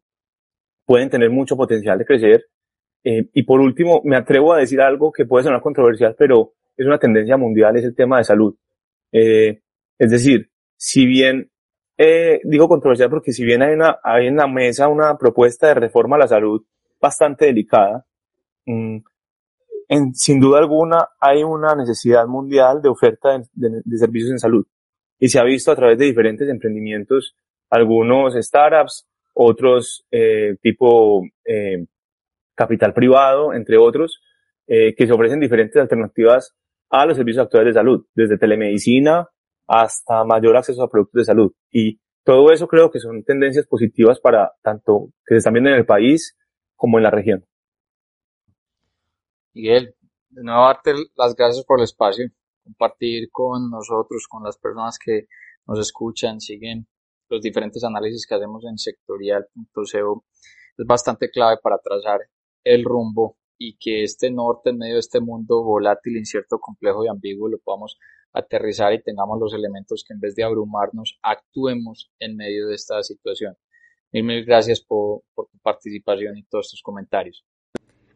pueden 0.86 1.10
tener 1.10 1.30
mucho 1.30 1.58
potencial 1.58 1.98
de 1.98 2.06
crecer. 2.06 2.46
Eh, 3.04 3.30
y 3.34 3.44
por 3.44 3.60
último, 3.60 4.02
me 4.04 4.16
atrevo 4.16 4.54
a 4.54 4.58
decir 4.58 4.82
algo 4.82 5.12
que 5.12 5.26
puede 5.26 5.44
sonar 5.44 5.62
controversial, 5.62 6.16
pero 6.18 6.54
es 6.78 6.86
una 6.86 6.98
tendencia 6.98 7.38
mundial, 7.38 7.76
es 7.78 7.86
el 7.86 7.96
tema 7.96 8.18
de 8.18 8.24
salud. 8.24 8.56
Eh, 9.12 9.62
es 9.98 10.12
decir, 10.12 10.50
si 10.76 11.06
bien, 11.06 11.50
eh, 11.98 12.42
digo 12.44 12.68
controversial 12.68 13.10
porque 13.10 13.32
si 13.32 13.44
bien 13.44 13.62
hay, 13.62 13.74
una, 13.74 13.98
en 14.20 14.36
la 14.36 14.48
mesa 14.48 14.88
una 14.90 15.18
propuesta 15.18 15.68
de 15.68 15.76
reforma 15.76 16.18
a 16.18 16.20
la 16.20 16.28
salud 16.28 16.66
bastante 17.00 17.46
delicada, 17.46 18.06
mm, 18.66 18.98
sin 20.14 20.40
duda 20.40 20.60
alguna 20.60 21.10
hay 21.20 21.44
una 21.44 21.76
necesidad 21.76 22.26
mundial 22.28 22.82
de 22.82 22.90
oferta 22.90 23.38
de, 23.54 23.82
de, 23.84 23.98
servicios 23.98 24.32
en 24.32 24.40
salud. 24.40 24.66
Y 25.20 25.30
se 25.30 25.40
ha 25.40 25.44
visto 25.44 25.72
a 25.72 25.76
través 25.76 25.98
de 25.98 26.06
diferentes 26.06 26.50
emprendimientos, 26.50 27.36
algunos 27.70 28.34
startups, 28.36 29.08
otros 29.36 30.06
eh, 30.12 30.56
tipo 30.62 31.22
eh, 31.46 31.86
capital 32.56 32.94
privado, 32.94 33.54
entre 33.54 33.78
otros, 33.78 34.22
eh, 34.66 34.96
que 34.96 35.06
se 35.06 35.14
ofrecen 35.14 35.40
diferentes 35.40 35.80
alternativas 35.80 36.56
a 36.90 37.06
los 37.06 37.18
servicios 37.18 37.44
actuales 37.44 37.74
de 37.74 37.80
salud, 37.80 38.06
desde 38.16 38.38
telemedicina 38.38 39.28
hasta 39.68 40.24
mayor 40.24 40.58
acceso 40.58 40.82
a 40.84 40.90
productos 40.90 41.20
de 41.20 41.26
salud. 41.26 41.52
Y 41.72 42.00
todo 42.24 42.52
eso 42.52 42.68
creo 42.68 42.90
que 42.90 43.00
son 43.00 43.24
tendencias 43.24 43.68
positivas 43.68 44.20
para 44.20 44.54
tanto 44.62 45.10
que 45.26 45.36
se 45.36 45.38
están 45.38 45.54
viendo 45.54 45.70
en 45.70 45.78
el 45.78 45.86
país 45.86 46.38
como 46.76 46.98
en 46.98 47.04
la 47.04 47.12
región. 47.12 47.46
Miguel, 49.54 49.96
de 50.30 50.44
nuevo 50.44 50.66
darte 50.66 50.94
las 51.16 51.36
gracias 51.36 51.66
por 51.66 51.80
el 51.80 51.86
espacio, 51.86 52.28
compartir 52.64 53.30
con 53.32 53.70
nosotros, 53.70 54.28
con 54.30 54.44
las 54.44 54.58
personas 54.58 54.98
que 54.98 55.28
nos 55.68 55.80
escuchan, 55.80 56.40
siguen 56.40 56.88
los 57.30 57.42
diferentes 57.42 57.84
análisis 57.84 58.26
que 58.28 58.36
hacemos 58.36 58.64
en 58.66 58.78
sectorial.co. 58.78 60.26
Es 60.78 60.86
bastante 60.86 61.30
clave 61.30 61.58
para 61.62 61.78
trazar 61.78 62.20
el 62.64 62.84
rumbo 62.84 63.38
y 63.58 63.78
que 63.78 64.04
este 64.04 64.32
norte 64.32 64.72
en 64.72 64.78
medio 64.78 64.96
de 64.96 65.00
este 65.00 65.22
mundo 65.22 65.64
volátil, 65.64 66.18
incierto, 66.18 66.60
complejo 66.60 67.06
y 67.06 67.08
ambiguo 67.08 67.48
lo 67.48 67.58
podamos 67.60 67.98
aterrizar 68.34 68.94
y 68.94 69.02
tengamos 69.02 69.40
los 69.40 69.54
elementos 69.54 70.04
que 70.06 70.14
en 70.14 70.20
vez 70.20 70.36
de 70.36 70.44
abrumarnos 70.44 71.18
actuemos 71.22 72.12
en 72.20 72.36
medio 72.36 72.68
de 72.68 72.76
esta 72.76 73.02
situación. 73.02 73.56
Mil, 74.12 74.24
mil 74.24 74.46
gracias 74.46 74.82
por, 74.82 75.24
por 75.34 75.48
tu 75.48 75.58
participación 75.60 76.38
y 76.38 76.44
todos 76.44 76.70
tus 76.70 76.82
comentarios. 76.82 77.46